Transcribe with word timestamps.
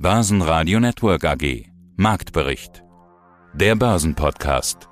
Börsenradio 0.00 0.78
Network 0.78 1.24
AG. 1.24 1.64
Marktbericht. 1.96 2.84
Der 3.52 3.74
Börsenpodcast. 3.74 4.88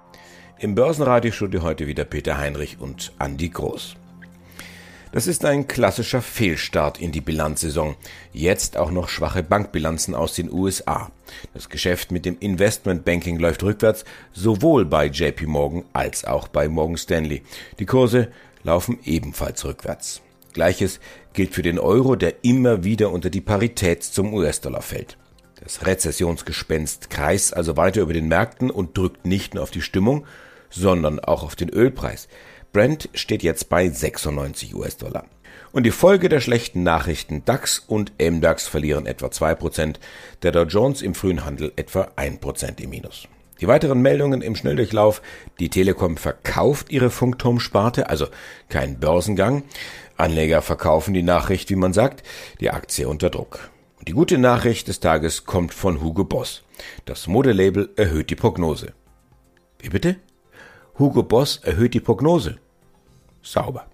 Im 0.58 0.74
Börsenradiostudio 0.74 1.62
heute 1.62 1.86
wieder 1.86 2.02
Peter 2.02 2.38
Heinrich 2.38 2.80
und 2.80 3.12
Andi 3.16 3.50
Groß. 3.50 3.94
Das 5.12 5.28
ist 5.28 5.44
ein 5.44 5.68
klassischer 5.68 6.22
Fehlstart 6.22 7.00
in 7.00 7.12
die 7.12 7.20
Bilanzsaison. 7.20 7.94
Jetzt 8.32 8.76
auch 8.76 8.90
noch 8.90 9.08
schwache 9.08 9.44
Bankbilanzen 9.44 10.16
aus 10.16 10.34
den 10.34 10.50
USA. 10.50 11.12
Das 11.54 11.68
Geschäft 11.68 12.10
mit 12.10 12.26
dem 12.26 12.36
Investmentbanking 12.40 13.38
läuft 13.38 13.62
rückwärts, 13.62 14.04
sowohl 14.32 14.86
bei 14.86 15.06
JP 15.06 15.46
Morgan 15.46 15.84
als 15.92 16.24
auch 16.24 16.48
bei 16.48 16.68
Morgan 16.68 16.96
Stanley. 16.96 17.42
Die 17.78 17.86
Kurse 17.86 18.32
laufen 18.64 18.98
ebenfalls 19.04 19.64
rückwärts. 19.64 20.20
Gleiches 20.56 21.00
gilt 21.34 21.54
für 21.54 21.60
den 21.60 21.78
Euro, 21.78 22.16
der 22.16 22.42
immer 22.42 22.82
wieder 22.82 23.12
unter 23.12 23.28
die 23.28 23.42
Parität 23.42 24.02
zum 24.02 24.32
US-Dollar 24.32 24.80
fällt. 24.80 25.18
Das 25.62 25.84
Rezessionsgespenst 25.86 27.10
kreist 27.10 27.54
also 27.54 27.76
weiter 27.76 28.00
über 28.00 28.14
den 28.14 28.26
Märkten 28.26 28.70
und 28.70 28.96
drückt 28.96 29.26
nicht 29.26 29.52
nur 29.52 29.62
auf 29.62 29.70
die 29.70 29.82
Stimmung, 29.82 30.26
sondern 30.70 31.20
auch 31.20 31.42
auf 31.42 31.56
den 31.56 31.68
Ölpreis. 31.68 32.28
Brent 32.72 33.10
steht 33.12 33.42
jetzt 33.42 33.68
bei 33.68 33.88
96 33.88 34.74
US-Dollar. 34.74 35.26
Und 35.72 35.84
die 35.84 35.90
Folge 35.90 36.30
der 36.30 36.40
schlechten 36.40 36.82
Nachrichten 36.82 37.44
DAX 37.44 37.78
und 37.78 38.12
MDAX 38.18 38.66
verlieren 38.66 39.04
etwa 39.04 39.26
2%, 39.26 39.96
der 40.42 40.52
Dow 40.52 40.62
Jones 40.62 41.02
im 41.02 41.14
frühen 41.14 41.44
Handel 41.44 41.70
etwa 41.76 42.12
1% 42.16 42.80
im 42.80 42.90
Minus. 42.90 43.28
Die 43.60 43.68
weiteren 43.68 44.02
Meldungen 44.02 44.42
im 44.42 44.54
Schnelldurchlauf. 44.54 45.22
Die 45.60 45.70
Telekom 45.70 46.16
verkauft 46.16 46.90
ihre 46.90 47.10
Funkturmsparte, 47.10 48.10
also 48.10 48.26
kein 48.68 49.00
Börsengang. 49.00 49.62
Anleger 50.16 50.62
verkaufen 50.62 51.14
die 51.14 51.22
Nachricht, 51.22 51.70
wie 51.70 51.76
man 51.76 51.92
sagt, 51.92 52.22
die 52.60 52.70
Aktie 52.70 53.08
unter 53.08 53.30
Druck. 53.30 53.70
Und 53.98 54.08
die 54.08 54.12
gute 54.12 54.38
Nachricht 54.38 54.88
des 54.88 55.00
Tages 55.00 55.46
kommt 55.46 55.72
von 55.72 56.02
Hugo 56.02 56.24
Boss. 56.24 56.64
Das 57.06 57.26
Modelabel 57.26 57.90
erhöht 57.96 58.30
die 58.30 58.36
Prognose. 58.36 58.92
Wie 59.78 59.88
bitte? 59.88 60.16
Hugo 60.98 61.22
Boss 61.22 61.60
erhöht 61.62 61.94
die 61.94 62.00
Prognose. 62.00 62.58
Sauber. 63.42 63.86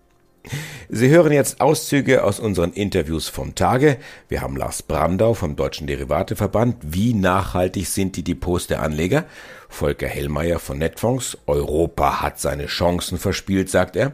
Sie 0.89 1.09
hören 1.09 1.33
jetzt 1.33 1.61
Auszüge 1.61 2.25
aus 2.25 2.41
unseren 2.41 2.73
Interviews 2.73 3.29
vom 3.29 3.55
Tage. 3.55 3.99
Wir 4.29 4.43
haben 4.43 4.57
Lars 4.57 4.83
Brandau 4.83 5.35
vom 5.35 5.57
Deutschen 5.57 5.87
Derivateverband. 5.87 6.77
Wie 6.83 7.15
nachhaltig 7.15 7.87
sind 7.87 8.17
die 8.17 8.25
Depots 8.25 8.67
der 8.67 8.83
Anleger? 8.83 9.25
Volker 9.73 10.07
Hellmeier 10.07 10.59
von 10.59 10.79
Netfonds. 10.79 11.39
Europa 11.47 12.21
hat 12.21 12.39
seine 12.39 12.67
Chancen 12.67 13.19
verspielt, 13.19 13.71
sagt 13.71 13.97
er. 13.97 14.13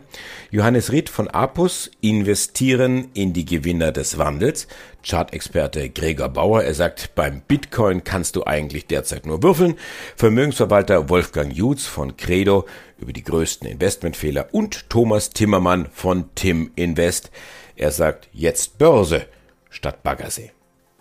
Johannes 0.51 0.93
Ried 0.93 1.11
von 1.11 1.29
Apus. 1.29 1.91
Investieren 2.01 3.11
in 3.15 3.33
die 3.33 3.45
Gewinner 3.45 3.93
des 3.93 4.19
Wandels. 4.19 4.69
Chartexperte 5.05 5.91
Gregor 5.91 6.29
Bauer. 6.29 6.63
Er 6.63 6.75
sagt, 6.75 7.15
beim 7.15 7.43
Bitcoin 7.43 8.05
kannst 8.05 8.37
du 8.37 8.45
eigentlich 8.45 8.87
derzeit 8.87 9.27
nur 9.27 9.43
würfeln. 9.43 9.75
Vermögensverwalter 10.17 11.09
Wolfgang 11.09 11.53
Jutz 11.53 11.87
von 11.87 12.17
Credo 12.17 12.67
über 12.99 13.13
die 13.13 13.25
größten 13.25 13.69
Investmentfehler 13.69 14.49
und 14.53 14.89
Thomas 14.91 15.31
Timmermann 15.31 15.89
von 15.93 16.31
Tim 16.35 16.71
Invest. 16.77 17.31
Er 17.77 17.91
sagt 17.91 18.29
jetzt 18.33 18.79
Börse 18.79 19.27
statt 19.71 20.03
Baggersee. 20.03 20.53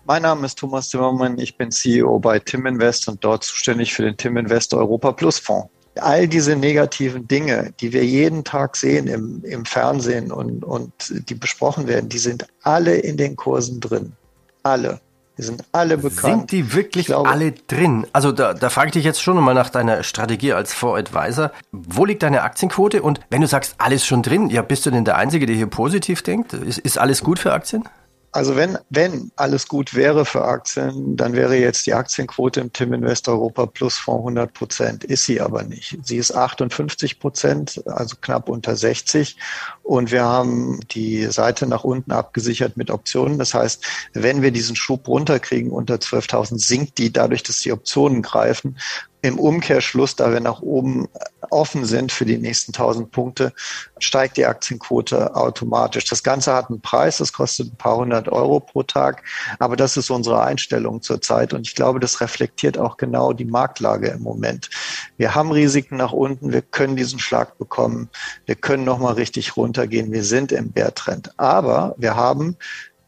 Mein 0.08 0.22
Name 0.22 0.46
ist 0.46 0.58
Thomas 0.58 0.88
Timmermann, 0.88 1.38
ich 1.38 1.58
bin 1.58 1.70
CEO 1.70 2.18
bei 2.18 2.38
Tim 2.38 2.64
Invest 2.64 3.08
und 3.08 3.22
dort 3.22 3.44
zuständig 3.44 3.92
für 3.92 4.04
den 4.04 4.16
Tim 4.16 4.38
Invest 4.38 4.72
Europa 4.72 5.12
Plus 5.12 5.38
Fonds. 5.38 5.68
All 5.96 6.26
diese 6.26 6.56
negativen 6.56 7.28
Dinge, 7.28 7.74
die 7.78 7.92
wir 7.92 8.06
jeden 8.06 8.42
Tag 8.42 8.76
sehen 8.76 9.06
im, 9.06 9.44
im 9.44 9.66
Fernsehen 9.66 10.32
und, 10.32 10.64
und 10.64 10.92
die 11.28 11.34
besprochen 11.34 11.88
werden, 11.88 12.08
die 12.08 12.16
sind 12.16 12.46
alle 12.62 12.94
in 12.96 13.18
den 13.18 13.36
Kursen 13.36 13.80
drin. 13.80 14.14
Alle. 14.62 14.98
Die 15.36 15.42
sind 15.42 15.62
alle 15.72 15.98
bekannt. 15.98 16.48
Sind 16.48 16.52
die 16.52 16.72
wirklich 16.72 17.06
glaube, 17.06 17.28
alle 17.28 17.52
drin? 17.52 18.06
Also 18.14 18.32
da, 18.32 18.54
da 18.54 18.70
frage 18.70 18.86
ich 18.86 18.92
dich 18.94 19.04
jetzt 19.04 19.22
schon 19.22 19.36
mal 19.36 19.52
nach 19.52 19.68
deiner 19.68 20.02
Strategie 20.04 20.54
als 20.54 20.72
Fonds-Advisor. 20.72 21.52
Wo 21.70 22.06
liegt 22.06 22.22
deine 22.22 22.44
Aktienquote? 22.44 23.02
Und 23.02 23.20
wenn 23.28 23.42
du 23.42 23.46
sagst, 23.46 23.74
alles 23.76 24.06
schon 24.06 24.22
drin, 24.22 24.48
ja, 24.48 24.62
bist 24.62 24.86
du 24.86 24.90
denn 24.90 25.04
der 25.04 25.18
Einzige, 25.18 25.44
der 25.44 25.54
hier 25.54 25.66
positiv 25.66 26.22
denkt? 26.22 26.54
Ist, 26.54 26.78
ist 26.78 26.96
alles 26.96 27.22
gut 27.22 27.38
für 27.38 27.52
Aktien? 27.52 27.84
Also 28.30 28.56
wenn, 28.56 28.76
wenn 28.90 29.30
alles 29.36 29.68
gut 29.68 29.94
wäre 29.94 30.24
für 30.26 30.44
Aktien, 30.44 31.16
dann 31.16 31.32
wäre 31.32 31.56
jetzt 31.56 31.86
die 31.86 31.94
Aktienquote 31.94 32.60
im 32.60 32.72
Tim 32.72 32.92
Invest 32.92 33.26
Europa 33.26 33.64
Plus 33.66 33.96
Fonds 33.96 34.20
100 34.20 34.52
Prozent. 34.52 35.04
Ist 35.04 35.24
sie 35.24 35.40
aber 35.40 35.62
nicht. 35.62 35.98
Sie 36.02 36.18
ist 36.18 36.32
58 36.34 37.20
Prozent, 37.20 37.82
also 37.86 38.16
knapp 38.20 38.50
unter 38.50 38.76
60. 38.76 39.36
Und 39.82 40.10
wir 40.10 40.24
haben 40.24 40.80
die 40.90 41.24
Seite 41.26 41.66
nach 41.66 41.84
unten 41.84 42.12
abgesichert 42.12 42.76
mit 42.76 42.90
Optionen. 42.90 43.38
Das 43.38 43.54
heißt, 43.54 43.82
wenn 44.12 44.42
wir 44.42 44.50
diesen 44.50 44.76
Schub 44.76 45.08
runterkriegen 45.08 45.70
unter 45.70 45.94
12.000, 45.94 46.58
sinkt 46.58 46.98
die 46.98 47.10
dadurch, 47.10 47.42
dass 47.42 47.60
die 47.60 47.72
Optionen 47.72 48.20
greifen 48.20 48.76
im 49.22 49.38
Umkehrschluss, 49.38 50.16
da 50.16 50.32
wir 50.32 50.40
nach 50.40 50.62
oben 50.62 51.08
offen 51.50 51.84
sind 51.84 52.12
für 52.12 52.24
die 52.24 52.38
nächsten 52.38 52.72
1000 52.72 53.10
Punkte, 53.10 53.52
steigt 53.98 54.36
die 54.36 54.46
Aktienquote 54.46 55.34
automatisch. 55.34 56.04
Das 56.04 56.22
Ganze 56.22 56.54
hat 56.54 56.68
einen 56.68 56.80
Preis, 56.80 57.18
das 57.18 57.32
kostet 57.32 57.72
ein 57.72 57.76
paar 57.76 57.96
hundert 57.96 58.28
Euro 58.28 58.60
pro 58.60 58.82
Tag, 58.82 59.22
aber 59.58 59.76
das 59.76 59.96
ist 59.96 60.10
unsere 60.10 60.42
Einstellung 60.42 61.02
zurzeit 61.02 61.52
und 61.52 61.66
ich 61.66 61.74
glaube, 61.74 62.00
das 62.00 62.20
reflektiert 62.20 62.78
auch 62.78 62.96
genau 62.96 63.32
die 63.32 63.44
Marktlage 63.44 64.08
im 64.08 64.22
Moment. 64.22 64.70
Wir 65.16 65.34
haben 65.34 65.50
Risiken 65.50 65.96
nach 65.96 66.12
unten, 66.12 66.52
wir 66.52 66.62
können 66.62 66.96
diesen 66.96 67.18
Schlag 67.18 67.58
bekommen, 67.58 68.08
wir 68.46 68.54
können 68.54 68.84
nochmal 68.84 69.14
richtig 69.14 69.56
runtergehen, 69.56 70.12
wir 70.12 70.24
sind 70.24 70.52
im 70.52 70.70
Bärtrend, 70.70 71.32
aber 71.38 71.94
wir 71.98 72.14
haben 72.14 72.56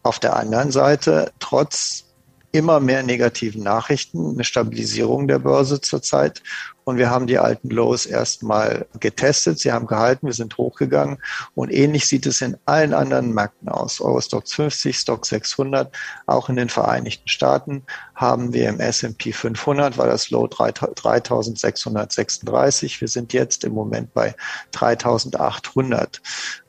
auf 0.02 0.18
der 0.18 0.36
anderen 0.36 0.70
Seite 0.70 1.32
trotz 1.38 2.09
immer 2.52 2.80
mehr 2.80 3.02
negativen 3.02 3.62
Nachrichten, 3.62 4.34
eine 4.34 4.44
Stabilisierung 4.44 5.28
der 5.28 5.38
Börse 5.38 5.80
zurzeit. 5.80 6.42
Und 6.90 6.98
wir 6.98 7.08
haben 7.08 7.28
die 7.28 7.38
alten 7.38 7.70
Lows 7.70 8.04
erstmal 8.04 8.84
getestet. 8.98 9.60
Sie 9.60 9.70
haben 9.70 9.86
gehalten, 9.86 10.26
wir 10.26 10.34
sind 10.34 10.58
hochgegangen. 10.58 11.18
Und 11.54 11.70
ähnlich 11.70 12.08
sieht 12.08 12.26
es 12.26 12.40
in 12.40 12.56
allen 12.64 12.94
anderen 12.94 13.32
Märkten 13.32 13.68
aus. 13.68 14.00
Eurostox 14.00 14.54
50, 14.54 14.98
Stock 14.98 15.24
600, 15.24 15.94
auch 16.26 16.48
in 16.48 16.56
den 16.56 16.68
Vereinigten 16.68 17.28
Staaten 17.28 17.84
haben 18.16 18.52
wir 18.52 18.68
im 18.68 18.80
S&P 18.80 19.32
500, 19.32 19.98
war 19.98 20.08
das 20.08 20.30
Low 20.30 20.48
3636. 20.48 23.00
Wir 23.00 23.06
sind 23.06 23.32
jetzt 23.32 23.62
im 23.62 23.72
Moment 23.72 24.12
bei 24.12 24.34
3800. 24.72 26.20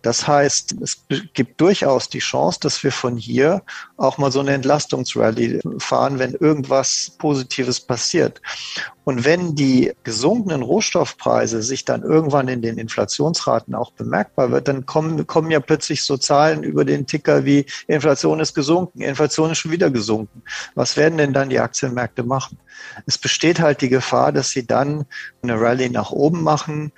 Das 0.03 0.27
heißt, 0.27 0.75
es 0.81 1.03
gibt 1.33 1.59
durchaus 1.59 2.09
die 2.09 2.19
Chance, 2.19 2.59
dass 2.61 2.83
wir 2.83 2.91
von 2.91 3.17
hier 3.17 3.63
auch 3.97 4.17
mal 4.17 4.31
so 4.31 4.39
eine 4.39 4.53
Entlastungsrally 4.53 5.59
fahren, 5.79 6.19
wenn 6.19 6.35
irgendwas 6.35 7.11
Positives 7.17 7.81
passiert. 7.81 8.41
Und 9.03 9.25
wenn 9.25 9.55
die 9.55 9.91
gesunkenen 10.11 10.61
Rohstoffpreise 10.61 11.61
sich 11.63 11.85
dann 11.85 12.03
irgendwann 12.03 12.49
in 12.49 12.61
den 12.61 12.77
Inflationsraten 12.77 13.73
auch 13.73 13.94
bemerkbar 13.94 14.51
wird, 14.51 14.67
dann 14.67 14.85
kommen, 14.85 15.25
kommen 15.25 15.49
ja 15.51 15.61
plötzlich 15.61 16.03
so 16.03 16.17
Zahlen 16.17 16.63
über 16.63 16.83
den 16.83 17.07
Ticker 17.07 17.45
wie 17.45 17.66
Inflation 17.88 18.41
ist 18.41 18.53
gesunken, 18.53 18.99
Inflation 18.99 19.51
ist 19.51 19.59
schon 19.59 19.72
wieder 19.72 19.89
gesunken. 19.89 20.44
Was 20.75 20.97
werden 20.97 21.17
denn 21.17 21.31
dann 21.31 21.49
die 21.49 21.61
Aktienmärkte 21.61 22.23
machen? 22.23 22.59
Es 23.05 23.17
besteht 23.17 23.61
halt 23.61 23.79
die 23.79 23.88
Gefahr, 23.88 24.33
dass 24.33 24.49
sie 24.49 24.67
dann 24.67 25.05
eine 25.44 25.57
Rallye 25.57 25.89
nach 25.89 26.11
oben 26.11 26.43
machen 26.43 26.91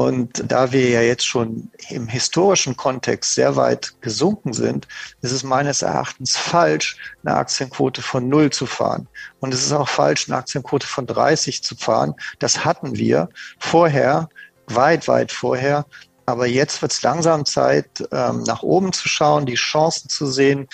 und 0.00 0.50
da 0.50 0.72
wir 0.72 0.88
ja 0.88 1.02
jetzt 1.02 1.26
schon 1.26 1.70
im 1.90 2.08
historischen 2.08 2.74
Kontext 2.74 3.34
sehr 3.34 3.56
weit 3.56 3.92
gesunken 4.00 4.54
sind, 4.54 4.88
ist 5.20 5.30
es 5.30 5.42
meines 5.42 5.82
Erachtens 5.82 6.38
falsch, 6.38 6.96
eine 7.22 7.36
Aktienquote 7.36 8.00
von 8.00 8.26
null 8.26 8.48
zu 8.48 8.64
fahren. 8.64 9.08
Und 9.40 9.52
es 9.52 9.62
ist 9.62 9.72
auch 9.72 9.90
falsch, 9.90 10.26
eine 10.26 10.38
Aktienquote 10.38 10.86
von 10.86 11.06
30 11.06 11.62
zu 11.62 11.76
fahren. 11.76 12.14
Das 12.38 12.64
hatten 12.64 12.96
wir 12.96 13.28
vorher, 13.58 14.30
weit, 14.68 15.06
weit 15.06 15.32
vorher. 15.32 15.84
Aber 16.24 16.46
jetzt 16.46 16.80
wird 16.80 16.92
es 16.92 17.02
langsam 17.02 17.44
Zeit, 17.44 18.02
ähm, 18.10 18.42
nach 18.44 18.62
oben 18.62 18.94
zu 18.94 19.06
schauen, 19.06 19.44
die 19.44 19.56
Chancen 19.56 20.08
zu 20.08 20.28
sehen, 20.28 20.66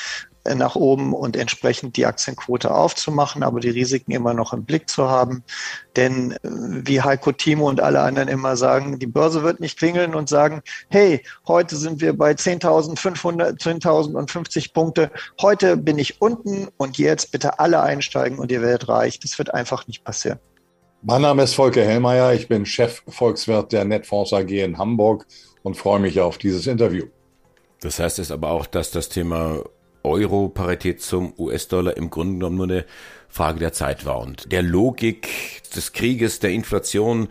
nach 0.55 0.77
oben 0.77 1.13
und 1.13 1.37
entsprechend 1.37 1.97
die 1.97 2.07
Aktienquote 2.07 2.73
aufzumachen, 2.73 3.43
aber 3.43 3.61
die 3.61 3.71
Risiken 3.71 4.13
immer 4.13 4.35
noch 4.35 4.53
im 4.53 4.65
Blick 4.65 4.89
zu 4.89 5.09
haben. 5.09 5.43
Denn 5.97 6.33
äh, 6.33 6.39
wie 6.43 7.03
Heiko 7.03 7.33
Timo 7.33 7.69
und 7.69 7.81
alle 7.81 8.01
anderen 8.01 8.29
immer 8.29 8.57
sagen, 8.57 8.99
die 8.99 9.07
Börse 9.07 9.43
wird 9.43 9.61
nicht 9.61 9.79
klingeln 9.79 10.15
und 10.15 10.29
sagen, 10.29 10.63
hey, 10.89 11.23
heute 11.47 11.77
sind 11.77 12.01
wir 12.01 12.17
bei 12.17 12.33
10.500, 12.33 13.61
10.050 13.61 14.73
Punkte. 14.73 15.11
Heute 15.41 15.77
bin 15.77 15.99
ich 15.99 16.21
unten 16.21 16.69
und 16.77 16.99
jetzt 16.99 17.33
bitte 17.33 17.59
alle 17.59 17.81
einsteigen 17.83 18.39
und 18.39 18.51
ihr 18.53 18.63
werdet 18.63 18.89
reich. 18.89 19.19
Das 19.21 19.39
wird 19.39 19.53
einfach 19.53 19.87
nicht 19.87 20.05
passieren. 20.05 20.39
Mein 21.03 21.23
Name 21.23 21.43
ist 21.45 21.55
Volker 21.55 21.85
Hellmeier. 21.85 22.33
Ich 22.33 22.49
bin 22.49 22.67
Chef 22.67 23.03
Volkswirt 23.07 23.73
der 23.73 23.85
Netfonds 23.85 24.33
AG 24.33 24.51
in 24.51 24.79
Hamburg 24.79 25.27
und 25.63 25.77
freue 25.77 26.01
mich 26.01 26.21
auf 26.21 26.39
dieses 26.39 26.67
Interview. 26.67 27.07
Das 27.81 27.99
heißt 27.99 28.19
es 28.19 28.31
aber 28.31 28.51
auch, 28.51 28.67
dass 28.67 28.91
das 28.91 29.09
Thema 29.09 29.63
Euro-Parität 30.07 31.03
zum 31.03 31.35
US-Dollar 31.39 31.97
im 31.97 32.11
Grunde 32.11 32.35
genommen 32.35 32.57
nur 32.57 32.67
eine 32.67 32.85
Frage 33.29 33.59
der 33.59 33.73
Zeit 33.73 34.07
war 34.07 34.21
und 34.21 34.51
der 34.51 34.63
Logik 34.63 35.29
des 35.75 35.93
Krieges, 35.93 36.39
der 36.39 36.51
Inflation, 36.51 37.29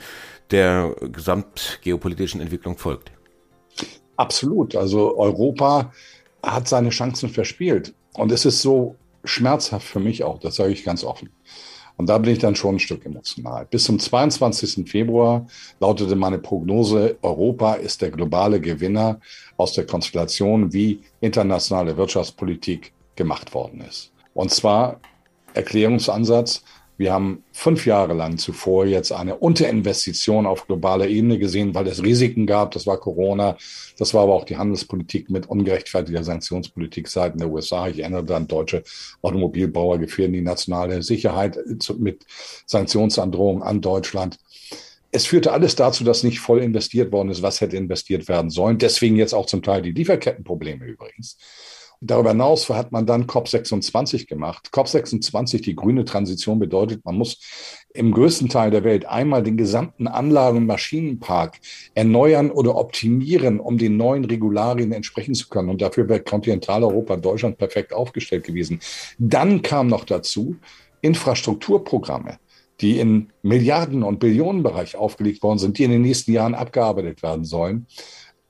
der 0.52 0.96
gesamtgeopolitischen 1.02 2.42
Entwicklung 2.42 2.78
folgt. 2.78 3.12
Absolut. 4.18 4.76
Also 4.76 5.18
Europa 5.18 5.92
hat 6.44 6.68
seine 6.68 6.90
Chancen 6.90 7.30
verspielt. 7.30 7.94
Und 8.14 8.32
es 8.32 8.46
ist 8.46 8.62
so 8.62 8.96
schmerzhaft 9.24 9.88
für 9.88 10.00
mich 10.00 10.24
auch, 10.24 10.40
das 10.40 10.56
sage 10.56 10.72
ich 10.72 10.84
ganz 10.84 11.04
offen. 11.04 11.30
Und 11.98 12.08
da 12.10 12.18
bin 12.18 12.34
ich 12.34 12.40
dann 12.40 12.56
schon 12.56 12.76
ein 12.76 12.80
Stück 12.80 13.06
emotional. 13.06 13.66
Bis 13.70 13.86
zum 13.86 14.00
22. 14.00 14.90
Februar 14.90 15.46
lautete 15.80 16.16
meine 16.16 16.40
Prognose, 16.40 17.18
Europa 17.22 17.76
ist 17.76 18.02
der 18.02 18.12
globale 18.12 18.60
Gewinner 18.60 19.20
aus 19.58 19.74
der 19.74 19.86
Konstellation, 19.86 20.74
wie 20.74 21.02
internationale 21.22 21.96
Wirtschaftspolitik 21.96 22.92
gemacht 23.16 23.54
worden 23.54 23.82
ist. 23.82 24.12
Und 24.34 24.52
zwar 24.52 25.00
Erklärungsansatz, 25.54 26.64
wir 26.98 27.12
haben 27.12 27.44
fünf 27.52 27.86
Jahre 27.86 28.14
lang 28.14 28.38
zuvor 28.38 28.86
jetzt 28.86 29.12
eine 29.12 29.36
Unterinvestition 29.36 30.46
auf 30.46 30.66
globaler 30.68 31.08
Ebene 31.08 31.38
gesehen, 31.38 31.76
weil 31.76 31.88
es 31.88 32.02
Risiken 32.02 32.46
gab. 32.46 32.72
Das 32.72 32.88
war 32.88 32.98
Corona. 32.98 33.58
Das 33.98 34.14
war 34.14 34.24
aber 34.24 34.34
auch 34.34 34.46
die 34.46 34.58
Handelspolitik 34.58 35.30
mit 35.30 35.48
ungerechtfertigter 35.48 36.24
Sanktionspolitik 36.24 37.08
seitens 37.08 37.42
der 37.42 37.52
USA. 37.52 37.88
Ich 37.90 38.00
erinnere 38.00 38.24
dann 38.24 38.48
deutsche 38.48 38.84
Automobilbauer 39.22 39.98
gefährden 39.98 40.34
die 40.34 40.42
nationale 40.42 41.04
Sicherheit 41.04 41.60
mit 41.98 42.26
Sanktionsandrohungen 42.66 43.64
an 43.64 43.82
Deutschland. 43.82 44.38
Es 45.12 45.26
führte 45.26 45.52
alles 45.52 45.76
dazu, 45.76 46.04
dass 46.04 46.24
nicht 46.24 46.40
voll 46.40 46.62
investiert 46.62 47.12
worden 47.12 47.30
ist, 47.30 47.42
was 47.42 47.62
hätte 47.62 47.78
investiert 47.78 48.28
werden 48.28 48.50
sollen. 48.50 48.78
Deswegen 48.78 49.16
jetzt 49.16 49.34
auch 49.34 49.46
zum 49.46 49.64
Teil 49.64 49.82
die 49.82 49.92
Lieferkettenprobleme 49.92 50.86
übrigens. 50.86 51.38
Darüber 52.02 52.30
hinaus 52.30 52.70
hat 52.70 52.92
man 52.92 53.06
dann 53.06 53.26
COP26 53.26 54.28
gemacht. 54.28 54.70
COP26, 54.72 55.62
die 55.62 55.76
grüne 55.76 56.06
Transition 56.06 56.60
bedeutet, 56.60 57.04
man 57.06 57.18
muss 57.18 57.40
im 57.94 58.12
größten 58.12 58.50
Teil 58.50 58.72
der 58.72 58.84
Welt 58.84 59.06
einmal 59.06 59.44
den 59.44 59.58
gesamten 59.58 60.08
Anlagen- 60.08 60.58
und 60.58 60.66
Maschinenpark 60.66 61.60
erneuern 61.94 62.52
oder 62.52 62.76
optimieren, 62.76 63.60
um 63.60 63.78
den 63.78 63.98
neuen 63.98 64.26
Regularien 64.26 64.92
entsprechen 64.92 65.34
zu 65.34 65.48
können. 65.48 65.70
Und 65.70 65.82
dafür 65.82 66.10
wäre 66.10 66.22
Kontinentaleuropa, 66.22 67.18
Deutschland 67.18 67.58
perfekt 67.58 67.94
aufgestellt 67.94 68.44
gewesen. 68.44 68.80
Dann 69.18 69.62
kam 69.62 69.88
noch 69.88 70.04
dazu 70.04 70.58
Infrastrukturprogramme 71.02 72.40
die 72.82 73.00
in 73.00 73.30
Milliarden- 73.42 74.04
und 74.04 74.20
Billionenbereich 74.20 74.96
aufgelegt 74.96 75.44
worden 75.44 75.60
sind, 75.60 75.78
die 75.78 75.84
in 75.84 75.92
den 75.92 76.02
nächsten 76.02 76.34
Jahren 76.34 76.56
abgearbeitet 76.56 77.24
werden 77.24 77.46
sollen. 77.46 77.88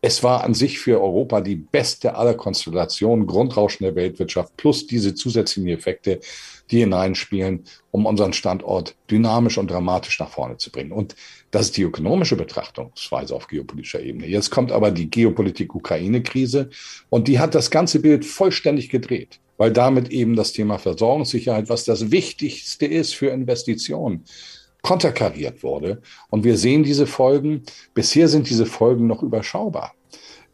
Es 0.07 0.21
war 0.21 0.43
an 0.43 0.53
sich 0.53 0.77
für 0.77 1.01
Europa 1.01 1.41
die 1.41 1.55
beste 1.55 2.13
aller 2.13 2.35
Konstellationen, 2.35 3.25
Grundrauschen 3.25 3.85
der 3.85 3.95
Weltwirtschaft 3.95 4.55
plus 4.55 4.85
diese 4.85 5.15
zusätzlichen 5.15 5.67
Effekte, 5.69 6.19
die 6.69 6.81
hineinspielen, 6.81 7.63
um 7.89 8.05
unseren 8.05 8.31
Standort 8.31 8.95
dynamisch 9.09 9.57
und 9.57 9.71
dramatisch 9.71 10.19
nach 10.19 10.29
vorne 10.29 10.57
zu 10.57 10.71
bringen. 10.71 10.91
Und 10.91 11.15
das 11.49 11.65
ist 11.65 11.77
die 11.77 11.81
ökonomische 11.81 12.35
Betrachtungsweise 12.35 13.33
auf 13.33 13.47
geopolitischer 13.47 13.99
Ebene. 13.99 14.27
Jetzt 14.27 14.51
kommt 14.51 14.71
aber 14.71 14.91
die 14.91 15.09
Geopolitik-Ukraine-Krise 15.09 16.69
und 17.09 17.27
die 17.27 17.39
hat 17.39 17.55
das 17.55 17.71
ganze 17.71 17.99
Bild 17.99 18.25
vollständig 18.25 18.89
gedreht, 18.89 19.39
weil 19.57 19.71
damit 19.71 20.09
eben 20.09 20.35
das 20.35 20.51
Thema 20.51 20.77
Versorgungssicherheit, 20.77 21.67
was 21.67 21.83
das 21.83 22.11
Wichtigste 22.11 22.85
ist 22.85 23.15
für 23.15 23.29
Investitionen, 23.29 24.23
konterkariert 24.85 25.63
wurde. 25.63 26.03
Und 26.29 26.43
wir 26.43 26.57
sehen 26.57 26.83
diese 26.83 27.07
Folgen. 27.07 27.63
Bisher 27.95 28.27
sind 28.27 28.47
diese 28.51 28.67
Folgen 28.67 29.07
noch 29.07 29.23
überschaubar. 29.23 29.95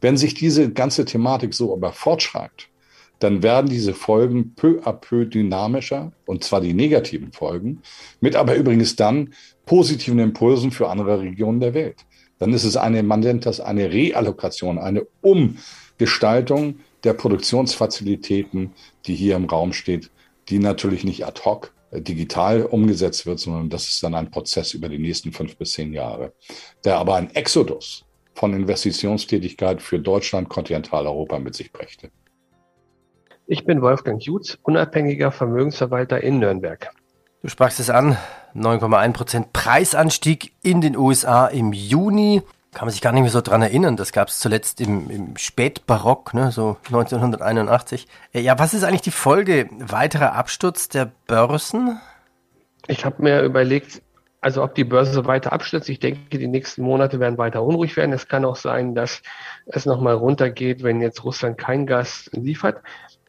Wenn 0.00 0.16
sich 0.16 0.32
diese 0.32 0.72
ganze 0.72 1.04
Thematik 1.04 1.52
so 1.52 1.74
aber 1.74 1.92
fortschreibt, 1.92 2.70
dann 3.18 3.42
werden 3.42 3.68
diese 3.68 3.92
Folgen 3.92 4.54
peu 4.54 4.80
à 4.84 4.94
peu 4.94 5.26
dynamischer, 5.26 6.12
und 6.24 6.42
zwar 6.42 6.62
die 6.62 6.72
negativen 6.72 7.30
Folgen, 7.32 7.82
mit 8.20 8.34
aber 8.34 8.56
übrigens 8.56 8.96
dann 8.96 9.34
positiven 9.66 10.18
Impulsen 10.18 10.70
für 10.70 10.88
andere 10.88 11.20
Regionen 11.20 11.60
der 11.60 11.74
Welt. 11.74 12.06
Dann 12.38 12.54
ist 12.54 12.64
es 12.64 12.78
eine, 12.78 13.02
man 13.02 13.20
nennt 13.20 13.44
das 13.44 13.60
eine 13.60 13.92
Reallokation, 13.92 14.78
eine 14.78 15.06
Umgestaltung 15.20 16.80
der 17.04 17.12
Produktionsfazilitäten, 17.12 18.72
die 19.04 19.14
hier 19.14 19.36
im 19.36 19.44
Raum 19.44 19.74
steht, 19.74 20.10
die 20.48 20.58
natürlich 20.58 21.04
nicht 21.04 21.26
ad 21.26 21.42
hoc 21.44 21.72
digital 22.00 22.62
umgesetzt 22.64 23.26
wird, 23.26 23.38
sondern 23.38 23.68
das 23.68 23.88
ist 23.88 24.02
dann 24.02 24.14
ein 24.14 24.30
Prozess 24.30 24.74
über 24.74 24.88
die 24.88 24.98
nächsten 24.98 25.32
fünf 25.32 25.56
bis 25.56 25.72
zehn 25.72 25.92
Jahre, 25.92 26.32
der 26.84 26.96
aber 26.96 27.16
ein 27.16 27.34
Exodus 27.34 28.04
von 28.34 28.54
Investitionstätigkeit 28.54 29.82
für 29.82 29.98
Deutschland, 29.98 30.48
Kontinentaleuropa 30.48 31.38
mit 31.38 31.54
sich 31.54 31.70
brächte. 31.70 32.10
Ich 33.46 33.64
bin 33.64 33.82
Wolfgang 33.82 34.22
Jutz, 34.22 34.56
unabhängiger 34.62 35.30
Vermögensverwalter 35.32 36.22
in 36.22 36.38
Nürnberg. 36.38 36.90
Du 37.42 37.48
sprachst 37.48 37.80
es 37.80 37.90
an, 37.90 38.16
9,1 38.54 39.12
Prozent 39.12 39.52
Preisanstieg 39.52 40.52
in 40.62 40.80
den 40.80 40.96
USA 40.96 41.48
im 41.48 41.72
Juni 41.72 42.42
kann 42.72 42.86
man 42.86 42.90
sich 42.90 43.02
gar 43.02 43.12
nicht 43.12 43.22
mehr 43.22 43.30
so 43.30 43.42
dran 43.42 43.62
erinnern. 43.62 43.96
Das 43.96 44.12
gab 44.12 44.28
es 44.28 44.38
zuletzt 44.38 44.80
im, 44.80 45.10
im 45.10 45.36
Spätbarock, 45.36 46.32
ne, 46.34 46.50
so 46.50 46.78
1981. 46.86 48.06
Äh, 48.32 48.40
ja, 48.40 48.58
was 48.58 48.74
ist 48.74 48.82
eigentlich 48.84 49.02
die 49.02 49.10
Folge? 49.10 49.68
Weiterer 49.78 50.34
Absturz 50.34 50.88
der 50.88 51.12
Börsen? 51.26 52.00
Ich 52.88 53.04
habe 53.04 53.22
mir 53.22 53.42
überlegt, 53.42 54.02
also 54.40 54.62
ob 54.64 54.74
die 54.74 54.84
Börse 54.84 55.26
weiter 55.26 55.52
abstürzt. 55.52 55.88
Ich 55.88 56.00
denke, 56.00 56.38
die 56.38 56.48
nächsten 56.48 56.82
Monate 56.82 57.20
werden 57.20 57.38
weiter 57.38 57.62
unruhig 57.62 57.96
werden. 57.96 58.12
Es 58.12 58.26
kann 58.26 58.44
auch 58.44 58.56
sein, 58.56 58.94
dass 58.94 59.22
es 59.66 59.86
nochmal 59.86 60.14
runtergeht, 60.14 60.82
wenn 60.82 61.00
jetzt 61.00 61.24
Russland 61.24 61.58
kein 61.58 61.86
Gas 61.86 62.28
liefert. 62.32 62.82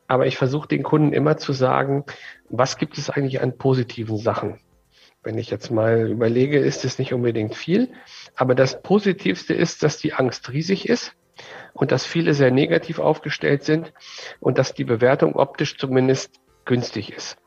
Aber 0.08 0.26
ich 0.26 0.38
versuche 0.38 0.68
den 0.68 0.84
Kunden 0.84 1.14
immer 1.14 1.38
zu 1.38 1.54
sagen, 1.54 2.06
was 2.50 2.78
gibt 2.78 2.98
es 2.98 3.10
eigentlich 3.10 3.42
an 3.42 3.58
positiven 3.58 4.18
Sachen? 4.18 4.60
Wenn 5.24 5.38
ich 5.38 5.50
jetzt 5.50 5.72
mal 5.72 6.10
überlege, 6.10 6.60
ist 6.60 6.84
es 6.84 7.00
nicht 7.00 7.14
unbedingt 7.14 7.56
viel. 7.56 7.90
Aber 8.36 8.56
das 8.56 8.82
Positivste 8.82 9.54
ist, 9.54 9.82
dass 9.82 9.98
die 9.98 10.14
Angst 10.14 10.52
riesig 10.52 10.90
ist 10.90 11.14
und 11.74 11.92
dass 11.92 12.06
viele 12.06 12.34
sehr 12.34 12.52
negativ 12.52 13.00
aufgestellt 13.00 13.64
sind 13.64 13.94
und 14.40 14.58
dass 14.58 14.74
die 14.74 14.84
Bewertung 14.84 15.36
optisch 15.36 15.78
zumindest 15.78 16.32
günstig 16.66 17.14
ist. 17.14 17.38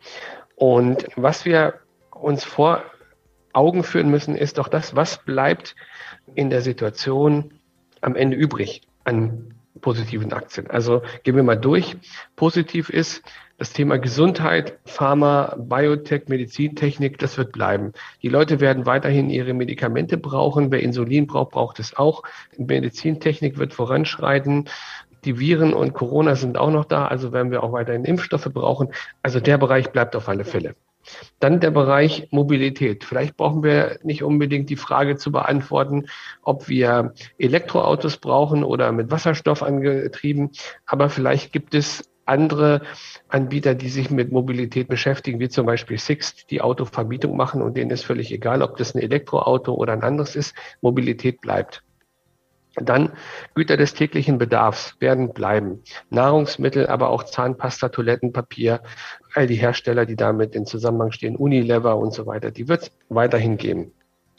Und 0.57 1.07
was 1.17 1.45
wir 1.45 1.75
uns 2.11 2.45
vor 2.45 2.83
Augen 3.53 3.85
führen 3.85 4.11
müssen, 4.11 4.37
ist 4.37 4.59
doch 4.59 4.69
das, 4.69 4.97
was 4.97 5.25
bleibt 5.25 5.77
in 6.35 6.51
der 6.51 6.63
Situation 6.63 7.61
am 8.01 8.17
Ende 8.17 8.37
übrig 8.37 8.83
an 9.05 9.55
positiven 9.81 10.33
Aktien. 10.33 10.71
Also 10.71 11.03
gehen 11.23 11.37
wir 11.37 11.43
mal 11.43 11.57
durch. 11.57 11.97
Positiv 12.35 12.89
ist, 12.91 13.23
das 13.59 13.73
Thema 13.73 13.99
Gesundheit, 13.99 14.79
Pharma, 14.85 15.57
Biotech, 15.59 16.29
Medizintechnik, 16.29 17.19
das 17.19 17.39
wird 17.39 17.53
bleiben. 17.53 17.93
Die 18.23 18.29
Leute 18.29 18.61
werden 18.61 18.85
weiterhin 18.85 19.31
ihre 19.31 19.55
Medikamente 19.55 20.19
brauchen. 20.19 20.71
Wer 20.71 20.83
Insulin 20.83 21.27
braucht, 21.27 21.53
braucht 21.53 21.79
es 21.79 21.97
auch. 21.97 22.23
Medizintechnik 22.59 23.57
wird 23.59 23.73
voranschreiten. 23.73 24.69
Die 25.25 25.39
Viren 25.39 25.73
und 25.73 25.95
Corona 25.95 26.37
sind 26.37 26.59
auch 26.59 26.71
noch 26.71 26.85
da, 26.85 27.07
also 27.07 27.33
werden 27.33 27.51
wir 27.51 27.63
auch 27.63 27.73
weiterhin 27.73 28.05
Impfstoffe 28.05 28.49
brauchen. 28.53 28.91
Also 29.23 29.41
der 29.41 29.59
Bereich 29.59 29.91
bleibt 29.91 30.15
auf 30.15 30.29
alle 30.29 30.45
Fälle. 30.45 30.77
Dann 31.41 31.61
der 31.61 31.71
Bereich 31.71 32.29
Mobilität. 32.31 33.05
Vielleicht 33.05 33.37
brauchen 33.37 33.63
wir 33.63 33.99
nicht 34.03 34.23
unbedingt 34.23 34.71
die 34.71 34.77
Frage 34.77 35.17
zu 35.17 35.33
beantworten, 35.33 36.07
ob 36.43 36.69
wir 36.69 37.15
Elektroautos 37.39 38.19
brauchen 38.19 38.65
oder 38.65 38.93
mit 38.93 39.11
Wasserstoff 39.11 39.63
angetrieben. 39.63 40.51
Aber 40.85 41.09
vielleicht 41.09 41.53
gibt 41.53 41.75
es 41.75 42.11
andere 42.27 42.83
Anbieter, 43.29 43.75
die 43.75 43.89
sich 43.89 44.11
mit 44.11 44.33
Mobilität 44.33 44.89
beschäftigen, 44.89 45.41
wie 45.41 45.49
zum 45.49 45.67
Beispiel 45.67 45.99
Sixt, 45.99 46.51
die 46.51 46.61
Autovermietung 46.61 47.37
machen 47.37 47.63
und 47.63 47.77
denen 47.77 47.91
ist 47.91 48.05
völlig 48.05 48.33
egal, 48.33 48.63
ob 48.63 48.77
das 48.77 48.95
ein 48.95 49.01
Elektroauto 49.01 49.73
oder 49.75 49.93
ein 49.93 50.03
anderes 50.03 50.37
ist. 50.37 50.55
Mobilität 50.81 51.41
bleibt. 51.41 51.83
Dann 52.77 53.13
Güter 53.55 53.79
des 53.79 53.95
täglichen 53.95 54.37
Bedarfs 54.37 54.97
werden 55.01 55.33
bleiben. 55.33 55.83
Nahrungsmittel, 56.11 56.87
aber 56.89 57.09
auch 57.09 57.23
Zahnpasta, 57.23 57.89
Toilettenpapier, 57.89 58.83
all 59.35 59.47
die 59.47 59.55
Hersteller, 59.55 60.05
die 60.05 60.17
damit 60.17 60.55
in 60.55 60.67
Zusammenhang 60.67 61.11
stehen, 61.11 61.37
Unilever 61.37 61.97
und 61.97 62.13
so 62.13 62.27
weiter, 62.27 62.51
die 62.51 62.69
wird 62.69 62.83
es 62.83 62.93
weiterhin 63.09 63.57
geben. 63.57 63.93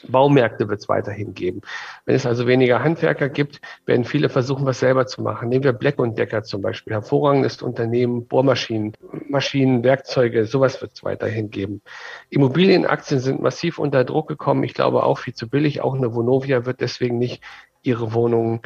Baumärkte 0.06 0.68
wird 0.68 0.80
es 0.80 0.88
weiterhin 0.88 1.34
geben. 1.34 1.62
Wenn 2.04 2.14
es 2.14 2.26
also 2.26 2.46
weniger 2.46 2.82
Handwerker 2.82 3.28
gibt, 3.28 3.60
werden 3.86 4.04
viele 4.04 4.28
versuchen, 4.28 4.66
was 4.66 4.80
selber 4.80 5.06
zu 5.06 5.22
machen. 5.22 5.48
Nehmen 5.48 5.64
wir 5.64 5.72
Black 5.72 5.96
Decker 5.98 6.44
zum 6.44 6.62
Beispiel. 6.62 6.92
Hervorragendes 6.92 7.62
Unternehmen, 7.62 8.26
Bohrmaschinen, 8.26 8.92
Maschinen, 9.28 9.82
Werkzeuge, 9.82 10.46
sowas 10.46 10.80
wird 10.80 10.92
es 10.94 11.02
weiterhin 11.02 11.50
geben. 11.50 11.82
Immobilienaktien 12.30 13.20
sind 13.20 13.40
massiv 13.40 13.78
unter 13.78 14.04
Druck 14.04 14.28
gekommen. 14.28 14.62
Ich 14.64 14.74
glaube 14.74 15.02
auch 15.02 15.18
viel 15.18 15.34
zu 15.34 15.48
billig. 15.48 15.80
Auch 15.80 15.94
eine 15.94 16.14
Vonovia 16.14 16.66
wird 16.66 16.80
deswegen 16.80 17.18
nicht 17.18 17.42
ihre 17.82 18.12
Wohnungen 18.12 18.60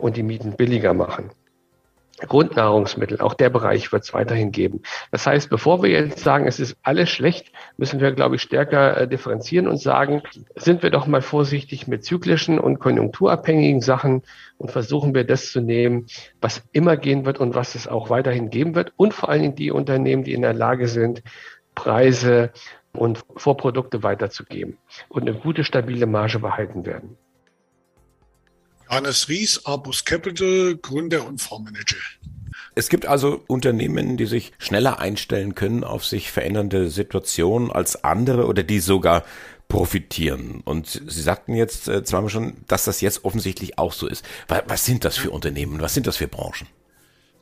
und 0.00 0.16
die 0.16 0.22
Mieten 0.22 0.56
billiger 0.56 0.94
machen. 0.94 1.30
Grundnahrungsmittel, 2.28 3.20
auch 3.20 3.34
der 3.34 3.50
Bereich 3.50 3.92
wird 3.92 4.04
es 4.04 4.14
weiterhin 4.14 4.52
geben. 4.52 4.82
Das 5.10 5.26
heißt, 5.26 5.50
bevor 5.50 5.82
wir 5.82 5.90
jetzt 5.90 6.20
sagen, 6.20 6.46
es 6.46 6.60
ist 6.60 6.76
alles 6.82 7.10
schlecht, 7.10 7.52
müssen 7.76 8.00
wir, 8.00 8.12
glaube 8.12 8.36
ich, 8.36 8.42
stärker 8.42 8.96
äh, 8.96 9.08
differenzieren 9.08 9.68
und 9.68 9.78
sagen, 9.78 10.22
sind 10.56 10.82
wir 10.82 10.90
doch 10.90 11.06
mal 11.06 11.22
vorsichtig 11.22 11.88
mit 11.88 12.04
zyklischen 12.04 12.58
und 12.58 12.78
konjunkturabhängigen 12.78 13.80
Sachen 13.80 14.22
und 14.58 14.70
versuchen 14.70 15.14
wir 15.14 15.24
das 15.24 15.50
zu 15.50 15.60
nehmen, 15.60 16.06
was 16.40 16.62
immer 16.72 16.96
gehen 16.96 17.24
wird 17.24 17.38
und 17.38 17.54
was 17.54 17.74
es 17.74 17.88
auch 17.88 18.10
weiterhin 18.10 18.50
geben 18.50 18.74
wird 18.74 18.92
und 18.96 19.14
vor 19.14 19.28
allen 19.28 19.42
Dingen 19.42 19.56
die 19.56 19.70
Unternehmen, 19.70 20.24
die 20.24 20.34
in 20.34 20.42
der 20.42 20.54
Lage 20.54 20.88
sind, 20.88 21.22
Preise 21.74 22.50
und 22.92 23.24
Vorprodukte 23.36 24.02
weiterzugeben 24.02 24.78
und 25.08 25.22
eine 25.22 25.34
gute, 25.34 25.64
stabile 25.64 26.06
Marge 26.06 26.38
behalten 26.38 26.84
werden. 26.84 27.16
Hannes 28.92 29.30
Ries, 29.30 29.64
Abus 29.64 30.04
Capital, 30.04 30.76
Gründer 30.76 31.26
und 31.26 31.40
Fondsmanager. 31.40 31.96
Es 32.74 32.90
gibt 32.90 33.06
also 33.06 33.42
Unternehmen, 33.46 34.18
die 34.18 34.26
sich 34.26 34.52
schneller 34.58 34.98
einstellen 34.98 35.54
können 35.54 35.82
auf 35.82 36.04
sich 36.04 36.30
verändernde 36.30 36.90
Situationen 36.90 37.72
als 37.72 38.04
andere 38.04 38.46
oder 38.46 38.62
die 38.62 38.80
sogar 38.80 39.24
profitieren. 39.68 40.60
Und 40.66 40.88
Sie 40.88 41.22
sagten 41.22 41.54
jetzt 41.54 41.88
äh, 41.88 42.04
zweimal 42.04 42.28
schon, 42.28 42.58
dass 42.68 42.84
das 42.84 43.00
jetzt 43.00 43.24
offensichtlich 43.24 43.78
auch 43.78 43.94
so 43.94 44.06
ist. 44.06 44.26
Was 44.46 44.84
sind 44.84 45.06
das 45.06 45.16
für 45.16 45.30
Unternehmen? 45.30 45.80
Was 45.80 45.94
sind 45.94 46.06
das 46.06 46.18
für 46.18 46.28
Branchen? 46.28 46.68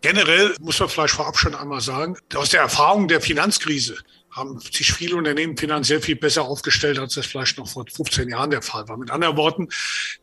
Generell 0.03 0.55
muss 0.61 0.79
man 0.79 0.89
vielleicht 0.89 1.15
vorab 1.15 1.37
schon 1.37 1.57
einmal 1.57 1.81
sagen, 1.81 2.17
aus 2.35 2.51
der 2.51 2.61
Erfahrung 2.61 3.09
der 3.09 3.21
Finanzkrise 3.21 3.97
haben 4.31 4.61
sich 4.61 4.93
viele 4.93 5.17
Unternehmen 5.17 5.57
finanziell 5.57 6.01
viel 6.01 6.17
besser 6.17 6.43
aufgestellt, 6.43 6.99
als 6.99 7.15
das 7.15 7.27
vielleicht 7.27 7.59
noch 7.59 7.69
vor 7.69 7.85
15 7.87 8.29
Jahren 8.29 8.51
der 8.51 8.63
Fall 8.63 8.89
war. 8.89 8.97
Mit 8.97 9.11
anderen 9.11 9.37
Worten, 9.37 9.69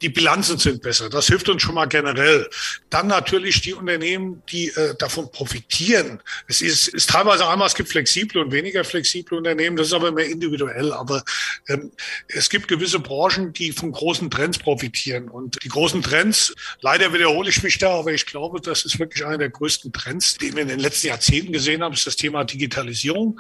die 0.02 0.10
Bilanzen 0.10 0.58
sind 0.58 0.82
besser. 0.82 1.10
Das 1.10 1.28
hilft 1.28 1.50
uns 1.50 1.62
schon 1.62 1.76
mal 1.76 1.88
generell. 1.88 2.50
Dann 2.90 3.08
natürlich 3.08 3.62
die 3.62 3.74
Unternehmen, 3.74 4.44
die 4.50 4.70
äh, 4.70 4.96
davon 4.98 5.30
profitieren. 5.32 6.22
Es 6.48 6.62
ist, 6.62 6.88
ist 6.88 7.10
teilweise 7.10 7.48
einmal, 7.48 7.68
es 7.68 7.76
gibt 7.76 7.90
flexible 7.90 8.42
und 8.42 8.52
weniger 8.52 8.84
flexible 8.84 9.38
Unternehmen, 9.38 9.76
das 9.76 9.88
ist 9.88 9.94
aber 9.94 10.12
mehr 10.12 10.28
individuell. 10.28 10.94
Aber 10.94 11.24
es 12.30 12.50
gibt 12.50 12.68
gewisse 12.68 13.00
Branchen, 13.00 13.52
die 13.52 13.72
von 13.72 13.92
großen 13.92 14.30
Trends 14.30 14.58
profitieren. 14.58 15.28
Und 15.28 15.64
die 15.64 15.70
großen 15.70 16.02
Trends, 16.02 16.54
leider 16.82 17.14
wiederhole 17.14 17.50
ich 17.50 17.62
mich 17.62 17.78
da, 17.78 18.00
aber 18.00 18.14
ich 18.14 18.26
glaube, 18.26 18.62
das 18.62 18.86
ist 18.86 19.00
wirklich 19.00 19.26
einer 19.26 19.38
der 19.38 19.50
größten 19.50 19.92
Trends, 19.92 20.38
den 20.38 20.56
wir 20.56 20.62
in 20.62 20.70
den 20.70 20.80
letzten 20.80 21.08
Jahrzehnten 21.08 21.52
gesehen 21.52 21.84
haben, 21.84 21.94
ist 21.94 22.08
das 22.08 22.16
Thema 22.16 22.46
Digitalisierung. 22.46 23.40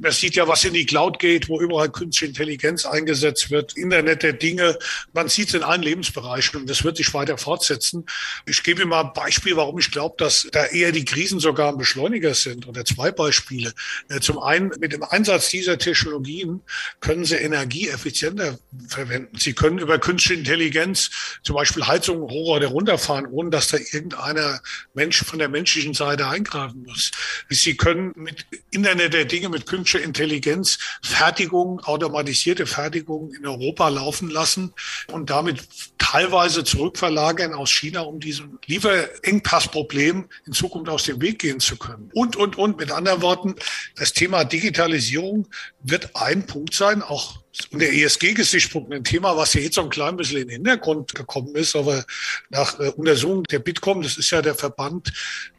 Man 0.00 0.12
sieht 0.12 0.34
ja, 0.34 0.48
was 0.48 0.64
in 0.64 0.74
die 0.74 0.86
Cloud 0.86 1.18
geht, 1.18 1.48
wo 1.48 1.60
überall 1.60 1.90
künstliche 1.90 2.30
Intelligenz 2.30 2.84
eingesetzt 2.84 3.50
wird, 3.50 3.76
Internet 3.76 4.22
der 4.22 4.32
Dinge. 4.32 4.78
Man 5.12 5.28
sieht 5.28 5.48
es 5.48 5.54
in 5.54 5.62
allen 5.62 5.82
Lebensbereichen 5.82 6.60
und 6.60 6.68
das 6.68 6.82
wird 6.82 6.96
sich 6.96 7.12
weiter 7.14 7.38
fortsetzen. 7.38 8.04
Ich 8.46 8.62
gebe 8.62 8.82
Ihnen 8.82 8.90
mal 8.90 9.04
ein 9.04 9.12
Beispiel, 9.12 9.56
warum 9.56 9.78
ich 9.78 9.90
glaube, 9.90 10.16
dass 10.18 10.48
da 10.50 10.66
eher 10.66 10.92
die 10.92 11.04
Krisen 11.04 11.38
sogar 11.38 11.70
ein 11.70 11.78
Beschleuniger 11.78 12.34
sind 12.34 12.66
oder 12.66 12.84
zwei 12.84 13.12
Beispiele. 13.12 13.72
Äh, 14.08 14.20
zum 14.20 14.38
einen 14.38 14.72
mit 14.80 14.92
dem 14.92 15.04
Einsatz 15.04 15.50
dieser 15.50 15.78
Technologien 15.78 16.62
können 17.00 17.24
Sie 17.24 17.36
Energie 17.60 17.88
effizienter 17.88 18.58
verwenden. 18.88 19.36
Sie 19.38 19.52
können 19.52 19.78
über 19.78 19.98
künstliche 19.98 20.40
Intelligenz 20.40 21.10
zum 21.42 21.56
Beispiel 21.56 21.86
Heizungen 21.86 22.22
oder 22.22 22.68
runterfahren, 22.68 23.26
ohne 23.26 23.50
dass 23.50 23.68
da 23.68 23.76
irgendeiner 23.76 24.60
Mensch 24.94 25.22
von 25.22 25.38
der 25.38 25.48
menschlichen 25.48 25.94
Seite 25.94 26.26
eingreifen 26.26 26.84
muss. 26.86 27.10
Sie 27.48 27.76
können 27.76 28.12
mit 28.16 28.46
Internet 28.70 29.12
der 29.12 29.24
Dinge, 29.26 29.48
mit 29.48 29.66
künstlicher 29.66 29.90
künstliche 29.90 30.04
Intelligenz 30.04 30.78
Fertigung, 31.02 31.80
automatisierte 31.80 32.66
Fertigung 32.66 33.32
in 33.32 33.46
Europa 33.46 33.88
laufen 33.88 34.30
lassen 34.30 34.72
und 35.08 35.30
damit 35.30 35.68
teilweise 35.98 36.64
zurückverlagern 36.64 37.54
aus 37.54 37.70
China, 37.70 38.02
um 38.02 38.20
diesem 38.20 38.58
Lieferengpassproblem 38.66 40.28
in 40.46 40.52
Zukunft 40.52 40.90
aus 40.90 41.04
dem 41.04 41.20
Weg 41.20 41.38
gehen 41.38 41.60
zu 41.60 41.76
können. 41.76 42.10
Und, 42.14 42.36
und, 42.36 42.56
und. 42.58 42.78
Mit 42.78 42.90
anderen 42.92 43.22
Worten, 43.22 43.56
das 43.96 44.12
Thema 44.12 44.44
Digitalisierung 44.44 45.48
wird 45.82 46.16
ein 46.16 46.46
Punkt 46.46 46.74
sein, 46.74 47.02
auch 47.02 47.40
unter 47.72 47.86
ESG-Gesichtspunkten 47.86 48.94
ein 48.94 49.04
Thema, 49.04 49.36
was 49.36 49.54
ja 49.54 49.60
jetzt 49.60 49.74
so 49.74 49.82
ein 49.82 49.90
klein 49.90 50.16
bisschen 50.16 50.38
in 50.38 50.48
den 50.48 50.56
Hintergrund 50.56 51.14
gekommen 51.14 51.54
ist, 51.56 51.74
aber 51.74 52.04
nach 52.48 52.78
äh, 52.78 52.90
Untersuchung 52.90 53.42
der 53.44 53.58
Bitkom, 53.58 54.02
das 54.02 54.18
ist 54.18 54.30
ja 54.30 54.40
der 54.40 54.54
Verband 54.54 55.12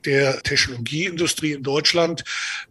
der 0.05 0.41
Technologieindustrie 0.41 1.53
in 1.53 1.63
Deutschland, 1.63 2.23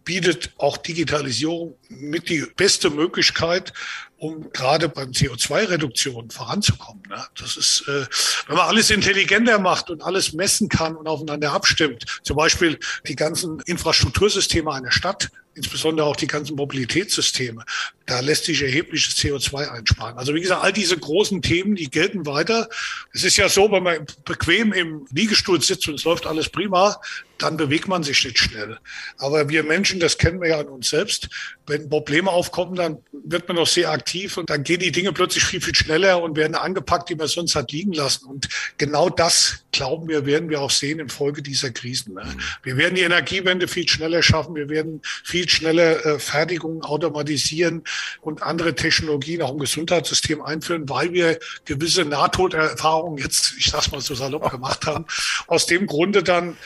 bietet 0.03 0.51
auch 0.57 0.77
Digitalisierung 0.77 1.75
mit 1.89 2.29
die 2.29 2.45
beste 2.55 2.89
Möglichkeit, 2.89 3.73
um 4.17 4.51
gerade 4.51 4.89
beim 4.89 5.11
CO2-Reduktion 5.11 6.29
voranzukommen. 6.29 7.01
Ne? 7.09 7.23
Das 7.39 7.57
ist, 7.57 7.87
äh, 7.87 8.05
wenn 8.47 8.57
man 8.57 8.67
alles 8.67 8.89
intelligenter 8.89 9.59
macht 9.59 9.89
und 9.89 10.03
alles 10.03 10.33
messen 10.33 10.69
kann 10.69 10.95
und 10.95 11.07
aufeinander 11.07 11.51
abstimmt, 11.51 12.05
zum 12.23 12.37
Beispiel 12.37 12.79
die 13.07 13.15
ganzen 13.15 13.59
Infrastruktursysteme 13.61 14.71
einer 14.71 14.91
Stadt, 14.91 15.29
insbesondere 15.55 16.07
auch 16.07 16.15
die 16.15 16.27
ganzen 16.27 16.55
Mobilitätssysteme, 16.55 17.65
da 18.05 18.19
lässt 18.19 18.45
sich 18.45 18.61
erhebliches 18.61 19.17
CO2 19.17 19.69
einsparen. 19.69 20.17
Also 20.17 20.33
wie 20.33 20.41
gesagt, 20.41 20.63
all 20.63 20.73
diese 20.73 20.97
großen 20.97 21.41
Themen, 21.41 21.75
die 21.75 21.89
gelten 21.89 22.25
weiter. 22.25 22.69
Es 23.13 23.23
ist 23.23 23.37
ja 23.37 23.49
so, 23.49 23.71
wenn 23.71 23.83
man 23.83 24.05
bequem 24.25 24.73
im 24.73 25.07
Liegestuhl 25.13 25.61
sitzt 25.61 25.87
und 25.87 25.95
es 25.95 26.03
läuft 26.03 26.25
alles 26.25 26.49
prima, 26.49 26.99
dann 27.41 27.57
bewegt 27.57 27.87
man 27.87 28.03
sich 28.03 28.23
nicht 28.23 28.39
schnell. 28.39 28.77
Aber 29.17 29.49
wir 29.49 29.63
Menschen, 29.63 29.99
das 29.99 30.17
kennen 30.17 30.41
wir 30.41 30.49
ja 30.49 30.59
an 30.59 30.67
uns 30.67 30.89
selbst, 30.89 31.29
wenn 31.67 31.89
Probleme 31.89 32.29
aufkommen, 32.29 32.75
dann 32.75 32.97
wird 33.11 33.47
man 33.47 33.57
doch 33.57 33.67
sehr 33.67 33.91
aktiv 33.91 34.37
und 34.37 34.49
dann 34.49 34.63
gehen 34.63 34.79
die 34.79 34.91
Dinge 34.91 35.13
plötzlich 35.13 35.43
viel, 35.43 35.61
viel 35.61 35.75
schneller 35.75 36.21
und 36.21 36.35
werden 36.35 36.55
angepackt, 36.55 37.09
die 37.09 37.15
man 37.15 37.27
sonst 37.27 37.55
hat 37.55 37.71
liegen 37.71 37.93
lassen. 37.93 38.25
Und 38.25 38.49
genau 38.77 39.09
das, 39.09 39.63
glauben 39.71 40.09
wir, 40.09 40.25
werden 40.25 40.49
wir 40.49 40.59
auch 40.61 40.71
sehen 40.71 40.99
infolge 40.99 41.41
dieser 41.41 41.71
Krisen. 41.71 42.15
Ne? 42.15 42.23
Wir 42.63 42.77
werden 42.77 42.95
die 42.95 43.01
Energiewende 43.01 43.67
viel 43.67 43.87
schneller 43.87 44.21
schaffen, 44.21 44.55
wir 44.55 44.69
werden 44.69 45.01
viel 45.23 45.47
schneller 45.47 46.05
äh, 46.05 46.19
Fertigungen 46.19 46.81
automatisieren 46.81 47.83
und 48.21 48.43
andere 48.43 48.75
Technologien 48.75 49.41
auch 49.41 49.51
im 49.51 49.59
Gesundheitssystem 49.59 50.41
einführen, 50.41 50.89
weil 50.89 51.13
wir 51.13 51.39
gewisse 51.65 52.03
Nahtoderfahrungen 52.03 53.17
jetzt, 53.17 53.53
ich 53.57 53.67
sag's 53.67 53.91
mal 53.91 54.01
so 54.01 54.15
salopp 54.15 54.51
gemacht 54.51 54.85
haben. 54.85 55.05
Aus 55.47 55.67
dem 55.67 55.87
Grunde 55.87 56.23
dann 56.23 56.57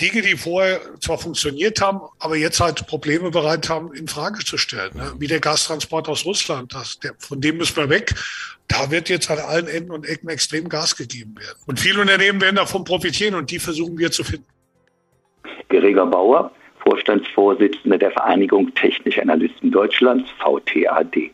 Dinge, 0.00 0.22
die 0.22 0.36
vorher 0.36 0.80
zwar 1.00 1.18
funktioniert 1.18 1.80
haben, 1.80 2.00
aber 2.18 2.36
jetzt 2.36 2.60
halt 2.60 2.86
Probleme 2.86 3.30
bereit 3.30 3.68
haben, 3.68 3.92
in 3.94 4.08
Frage 4.08 4.40
zu 4.44 4.58
stellen. 4.58 4.90
Ne? 4.94 5.12
Wie 5.18 5.26
der 5.26 5.40
Gastransport 5.40 6.08
aus 6.08 6.24
Russland, 6.24 6.74
das, 6.74 6.98
der, 6.98 7.14
von 7.18 7.40
dem 7.40 7.58
müssen 7.58 7.76
wir 7.76 7.88
weg. 7.88 8.14
Da 8.68 8.90
wird 8.90 9.08
jetzt 9.08 9.30
an 9.30 9.38
allen 9.38 9.68
Enden 9.68 9.92
und 9.92 10.06
Ecken 10.06 10.28
extrem 10.28 10.68
Gas 10.68 10.96
gegeben 10.96 11.36
werden. 11.36 11.58
Und 11.66 11.78
viele 11.78 12.00
Unternehmen 12.00 12.40
werden 12.40 12.56
davon 12.56 12.84
profitieren 12.84 13.34
und 13.34 13.50
die 13.50 13.58
versuchen 13.58 13.98
wir 13.98 14.10
zu 14.10 14.24
finden. 14.24 14.46
Gregor 15.68 16.06
Bauer, 16.06 16.50
Vorstandsvorsitzender 16.82 17.98
der 17.98 18.10
Vereinigung 18.10 18.74
Technische 18.74 19.22
Analysten 19.22 19.70
Deutschlands, 19.70 20.30
VTAD. 20.38 21.30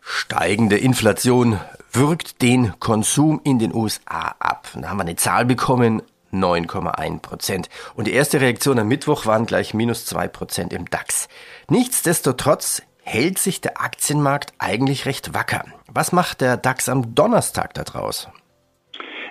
Steigende 0.00 0.76
Inflation 0.76 1.58
wirkt 1.92 2.42
den 2.42 2.78
Konsum 2.78 3.40
in 3.44 3.58
den 3.58 3.74
USA 3.74 4.34
ab. 4.38 4.68
Da 4.74 4.88
haben 4.88 4.98
wir 4.98 5.02
eine 5.02 5.16
Zahl 5.16 5.46
bekommen, 5.46 6.02
9,1 6.34 7.20
Prozent. 7.20 7.68
Und 7.94 8.06
die 8.06 8.12
erste 8.12 8.40
Reaktion 8.40 8.78
am 8.78 8.88
Mittwoch 8.88 9.26
waren 9.26 9.46
gleich 9.46 9.74
minus 9.74 10.06
2 10.06 10.28
Prozent 10.28 10.72
im 10.72 10.88
DAX. 10.90 11.28
Nichtsdestotrotz 11.68 12.82
hält 13.02 13.38
sich 13.38 13.60
der 13.60 13.80
Aktienmarkt 13.80 14.52
eigentlich 14.58 15.06
recht 15.06 15.34
wacker. 15.34 15.64
Was 15.92 16.12
macht 16.12 16.40
der 16.40 16.56
DAX 16.56 16.88
am 16.88 17.14
Donnerstag 17.14 17.74
daraus? 17.74 18.28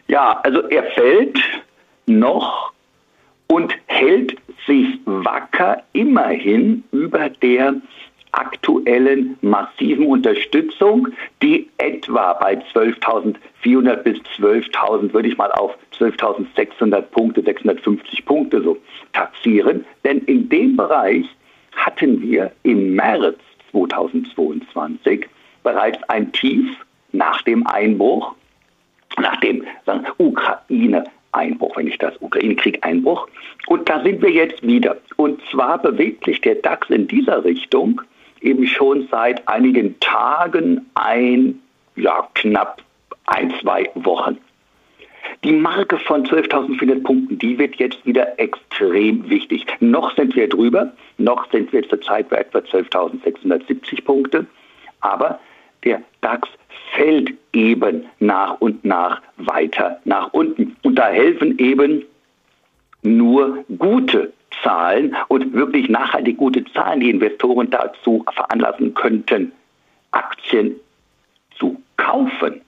Ja, 0.08 0.40
also 0.44 0.68
er 0.68 0.84
fällt 0.92 1.40
noch 2.06 2.72
und 3.48 3.74
hält 3.88 4.38
sich 4.66 5.00
wacker 5.06 5.84
immerhin 5.94 6.84
über 6.92 7.30
der 7.30 7.76
aktuellen 8.32 9.38
massiven 9.42 10.08
Unterstützung, 10.08 11.10
die 11.42 11.70
etwa 11.78 12.34
bei 12.34 12.56
12.400 12.74 13.96
bis 13.98 14.18
12.000, 14.40 15.14
würde 15.14 15.30
ich 15.30 15.38
mal 15.38 15.52
auf 15.52 15.78
12.600 16.00 17.02
Punkte, 17.02 17.42
650 17.44 18.26
Punkte 18.26 18.62
so 18.62 18.78
taxieren. 19.14 19.86
Denn 20.04 20.20
in 20.20 20.50
dem 20.50 20.76
Bereich 20.76 21.26
hatten 21.76 22.22
wir 22.22 22.52
im 22.64 22.96
März 22.96 23.40
2022 23.72 25.28
bereits 25.64 25.98
ein 26.10 26.32
Tief 26.32 26.70
nach 27.12 27.42
dem 27.44 27.66
Einbruch, 27.68 28.36
nach 29.18 29.40
dem 29.40 29.66
sagen, 29.86 30.06
Ukraine 30.18 31.06
Einbruch, 31.34 31.76
wenn 31.76 31.88
ich 31.88 31.98
das 31.98 32.14
Ukraine-Krieg 32.22 32.86
Einbruch. 32.86 33.28
Und 33.68 33.90
da 33.90 34.02
sind 34.04 34.22
wir 34.22 34.30
jetzt 34.30 34.62
wieder. 34.66 34.98
Und 35.18 35.42
zwar 35.52 35.80
bewegt 35.80 36.26
sich 36.26 36.42
der 36.42 36.56
DAX 36.56 36.90
in 36.90 37.08
dieser 37.08 37.44
Richtung 37.44 38.02
eben 38.42 38.68
schon 38.68 39.08
seit 39.10 39.48
einigen 39.48 40.00
Tagen 40.00 40.86
ein, 40.96 41.60
ja, 41.96 42.28
knapp 42.36 42.82
ein, 43.26 43.54
zwei 43.62 43.90
Wochen. 43.96 44.38
Die 45.44 45.52
Marke 45.52 45.98
von 45.98 46.26
12.400 46.26 47.04
Punkten, 47.04 47.38
die 47.38 47.58
wird 47.58 47.76
jetzt 47.76 48.06
wieder 48.06 48.40
extrem 48.40 49.30
wichtig. 49.30 49.66
Noch 49.80 50.16
sind 50.16 50.36
wir 50.36 50.48
drüber, 50.48 50.92
noch 51.18 51.50
sind 51.52 51.72
wir 51.74 51.88
zurzeit 51.88 52.30
bei 52.30 52.38
etwa 52.38 52.60
12.670 52.60 54.04
Punkte, 54.04 54.46
aber 55.02 55.40
der 55.84 56.02
DAX 56.22 56.48
fällt 56.94 57.34
eben 57.52 58.06
nach 58.20 58.60
und 58.62 58.86
nach 58.86 59.22
weiter 59.38 60.00
nach 60.06 60.32
unten. 60.34 60.76
Und 60.84 60.96
da 60.96 61.08
helfen 61.08 61.58
eben 61.60 62.04
nur 63.02 63.66
gute 63.78 64.32
Zahlen 64.62 65.16
und 65.28 65.54
wirklich 65.54 65.90
nachhaltig 65.90 66.38
gute 66.38 66.64
Zahlen 66.66 67.02
die 67.02 67.10
Investoren 67.10 67.70
dazu 67.70 68.24
veranlassen 68.34 68.94
könnten, 68.94 69.52
Aktien 70.12 70.76
zu 71.58 71.82
kaufen. 71.98 72.62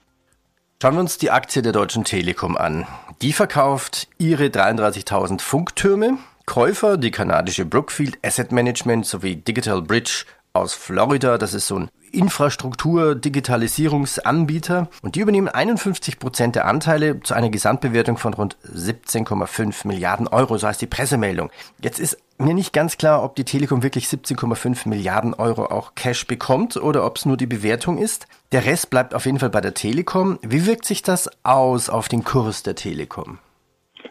Schauen 0.82 0.94
wir 0.96 1.00
uns 1.00 1.16
die 1.16 1.30
Aktie 1.30 1.62
der 1.62 1.72
Deutschen 1.72 2.04
Telekom 2.04 2.54
an. 2.54 2.86
Die 3.22 3.32
verkauft 3.32 4.08
ihre 4.18 4.48
33.000 4.48 5.40
Funktürme. 5.40 6.18
Käufer 6.44 6.98
die 6.98 7.10
kanadische 7.10 7.64
Brookfield 7.64 8.18
Asset 8.22 8.52
Management 8.52 9.06
sowie 9.06 9.36
Digital 9.36 9.80
Bridge 9.80 10.26
aus 10.58 10.74
Florida. 10.74 11.38
Das 11.38 11.54
ist 11.54 11.66
so 11.66 11.78
ein 11.78 11.88
Infrastruktur-Digitalisierungsanbieter 12.12 14.88
und 15.02 15.16
die 15.16 15.20
übernehmen 15.20 15.48
51 15.48 16.18
Prozent 16.18 16.56
der 16.56 16.66
Anteile 16.66 17.20
zu 17.20 17.34
einer 17.34 17.50
Gesamtbewertung 17.50 18.16
von 18.16 18.32
rund 18.34 18.56
17,5 18.64 19.86
Milliarden 19.86 20.26
Euro, 20.28 20.56
so 20.56 20.66
heißt 20.66 20.80
die 20.80 20.86
Pressemeldung. 20.86 21.50
Jetzt 21.80 22.00
ist 22.00 22.18
mir 22.38 22.54
nicht 22.54 22.72
ganz 22.72 22.96
klar, 22.96 23.22
ob 23.22 23.36
die 23.36 23.44
Telekom 23.44 23.82
wirklich 23.82 24.06
17,5 24.06 24.88
Milliarden 24.88 25.34
Euro 25.34 25.66
auch 25.66 25.94
Cash 25.94 26.26
bekommt 26.26 26.76
oder 26.76 27.04
ob 27.04 27.16
es 27.16 27.26
nur 27.26 27.36
die 27.36 27.46
Bewertung 27.46 27.98
ist. 27.98 28.26
Der 28.52 28.64
Rest 28.66 28.90
bleibt 28.90 29.14
auf 29.14 29.26
jeden 29.26 29.38
Fall 29.38 29.50
bei 29.50 29.60
der 29.60 29.74
Telekom. 29.74 30.38
Wie 30.42 30.66
wirkt 30.66 30.84
sich 30.84 31.02
das 31.02 31.30
aus 31.44 31.90
auf 31.90 32.08
den 32.08 32.24
Kurs 32.24 32.62
der 32.62 32.74
Telekom? 32.74 33.38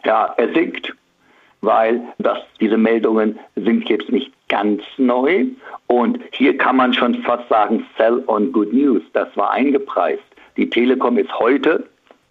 Ja, 0.04 0.34
er 0.36 0.52
sinkt, 0.54 0.94
weil 1.60 2.00
das, 2.18 2.38
diese 2.60 2.76
Meldungen 2.76 3.38
sind 3.56 3.88
jetzt 3.88 4.10
nicht 4.10 4.32
ganz 4.48 4.82
neu. 4.96 5.46
Und 5.86 6.20
hier 6.32 6.56
kann 6.56 6.76
man 6.76 6.92
schon 6.92 7.22
fast 7.22 7.48
sagen, 7.48 7.84
sell 7.96 8.22
on 8.26 8.52
good 8.52 8.72
news. 8.72 9.02
Das 9.12 9.28
war 9.36 9.50
eingepreist. 9.52 10.22
Die 10.56 10.68
Telekom 10.68 11.18
ist 11.18 11.32
heute, 11.38 11.86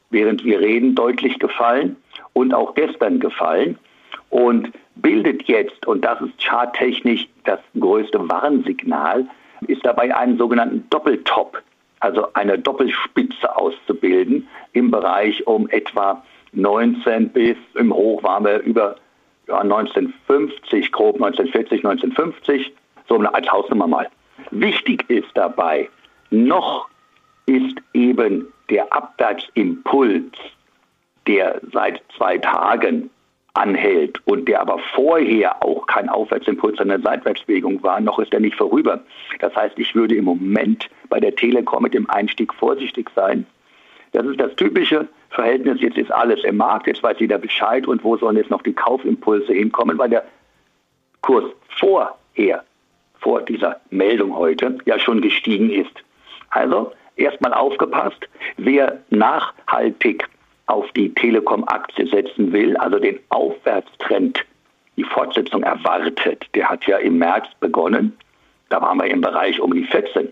während 0.10 0.44
wir 0.44 0.60
reden, 0.60 0.96
deutlich 0.96 1.40
gefallen 1.40 1.96
und 2.34 2.54
auch 2.54 2.74
gestern 2.76 3.20
gefallen 3.20 3.78
und 4.30 4.72
bildet 4.96 5.44
jetzt, 5.44 5.86
und 5.86 6.04
das 6.04 6.20
ist 6.22 6.42
charttechnisch 6.42 7.28
das 7.44 7.60
größte 7.80 8.28
Warnsignal, 8.30 9.28
ist 9.68 9.86
dabei 9.86 10.16
einen 10.16 10.38
sogenannten 10.38 10.86
Doppeltop, 10.90 11.62
also 12.00 12.28
eine 12.34 12.58
Doppelspitze 12.58 13.56
auszubilden 13.56 14.48
im 14.74 14.92
Bereich 14.92 15.46
um 15.48 15.70
etwa 15.70 16.24
19 16.54 17.30
bis 17.30 17.58
im 17.76 17.94
Hoch 17.94 18.24
waren 18.24 18.46
wir 18.46 18.60
über 18.62 18.96
ja, 19.48 19.60
1950, 19.60 20.92
grob 20.92 21.16
1940, 21.16 21.86
1950, 21.86 22.74
so 23.08 23.18
als 23.18 23.52
Hausnummer 23.52 23.88
mal. 23.88 24.10
Wichtig 24.52 25.10
ist 25.10 25.30
dabei, 25.34 25.90
noch 26.30 26.88
ist 27.46 27.78
eben 27.94 28.48
der 28.70 28.92
Abwärtsimpuls, 28.92 30.34
der 31.28 31.62
seit 31.72 32.02
zwei 32.18 32.38
Tagen 32.38 33.10
anhält 33.56 34.20
und 34.26 34.48
der 34.48 34.62
aber 34.62 34.80
vorher 34.94 35.64
auch 35.64 35.88
kein 35.88 36.10
Aufwärtsimpuls, 36.10 36.78
sondern 36.78 37.02
Seitwärtsbewegung 37.02 37.82
war, 37.84 38.02
noch 38.02 38.20
ist 38.20 38.34
er 38.34 38.42
nicht 38.42 38.58
vorüber. 38.58 39.02
Das 39.40 39.56
heißt, 39.56 39.80
ich 39.80 39.96
würde 39.96 40.16
im 40.16 40.26
Moment 40.26 40.90
bei 41.10 41.20
der 41.20 41.36
Telekom 41.36 41.84
mit 41.84 41.94
dem 41.94 42.10
Einstieg 42.10 42.54
vorsichtig 42.54 43.10
sein. 43.16 43.46
Das 44.16 44.26
ist 44.26 44.40
das 44.40 44.56
typische 44.56 45.10
Verhältnis. 45.30 45.82
Jetzt 45.82 45.98
ist 45.98 46.10
alles 46.10 46.42
im 46.46 46.56
Markt, 46.56 46.88
jetzt 46.88 47.04
weiß 47.04 47.18
jeder 47.20 47.38
Bescheid 47.38 47.86
und 47.86 48.02
wo 48.02 48.16
sollen 48.16 48.38
jetzt 48.38 48.50
noch 48.50 48.62
die 48.62 48.72
Kaufimpulse 48.72 49.52
hinkommen, 49.52 49.98
weil 49.98 50.10
der 50.10 50.24
Kurs 51.22 51.44
vorher, 51.80 52.64
vor 53.20 53.42
dieser 53.42 53.82
Meldung 53.90 54.34
heute, 54.34 54.78
ja 54.86 54.98
schon 55.00 55.20
gestiegen 55.20 55.70
ist. 55.70 55.92
Also 56.52 56.94
erstmal 57.18 57.54
aufgepasst, 57.54 58.30
wer 58.56 59.02
nachhaltig 59.10 60.30
auf 60.68 60.90
die 60.94 61.14
Telekom-Aktie 61.14 62.08
setzen 62.08 62.54
will, 62.54 62.78
also 62.78 63.00
den 63.00 63.20
Aufwärtstrend, 63.30 64.46
die 64.96 65.04
Fortsetzung 65.04 65.64
erwartet, 65.64 66.46
der 66.56 66.70
hat 66.70 66.88
ja 66.88 66.98
im 66.98 67.18
März 67.18 67.48
begonnen. 67.60 68.16
Da 68.70 68.82
waren 68.82 68.98
wir 68.98 69.08
im 69.08 69.20
Bereich 69.20 69.60
um 69.60 69.74
die 69.74 69.84
14 69.84 70.32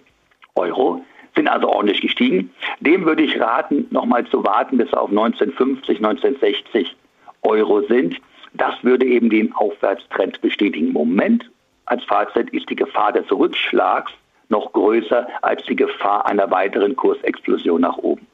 Euro, 0.55 1.03
sind 1.35 1.47
also 1.47 1.69
ordentlich 1.69 2.01
gestiegen. 2.01 2.51
Dem 2.79 3.05
würde 3.05 3.23
ich 3.23 3.39
raten, 3.39 3.87
nochmal 3.91 4.25
zu 4.27 4.43
warten, 4.43 4.77
bis 4.77 4.93
auf 4.93 5.09
1950, 5.09 5.97
1960 5.97 6.95
Euro 7.41 7.81
sind. 7.81 8.19
Das 8.53 8.75
würde 8.83 9.05
eben 9.05 9.29
den 9.29 9.53
Aufwärtstrend 9.53 10.41
bestätigen. 10.41 10.91
Moment 10.91 11.49
als 11.85 12.03
Fazit 12.05 12.49
ist 12.51 12.69
die 12.69 12.75
Gefahr 12.75 13.11
des 13.11 13.29
Rückschlags 13.31 14.11
noch 14.49 14.71
größer 14.73 15.27
als 15.41 15.63
die 15.65 15.75
Gefahr 15.75 16.25
einer 16.27 16.49
weiteren 16.51 16.95
Kursexplosion 16.95 17.81
nach 17.81 17.97
oben. 17.97 18.27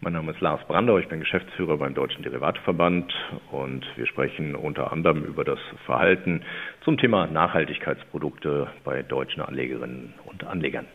Mein 0.00 0.12
Name 0.12 0.32
ist 0.32 0.40
Lars 0.40 0.60
Brandau, 0.68 0.98
ich 0.98 1.08
bin 1.08 1.20
Geschäftsführer 1.20 1.78
beim 1.78 1.94
Deutschen 1.94 2.22
Derivateverband 2.22 3.14
und 3.50 3.86
wir 3.96 4.06
sprechen 4.06 4.54
unter 4.54 4.92
anderem 4.92 5.24
über 5.24 5.42
das 5.42 5.58
Verhalten 5.86 6.42
zum 6.84 6.98
Thema 6.98 7.26
Nachhaltigkeitsprodukte 7.26 8.68
bei 8.84 9.02
deutschen 9.02 9.40
Anlegerinnen 9.40 10.12
und 10.26 10.44
Anlegern. 10.44 10.86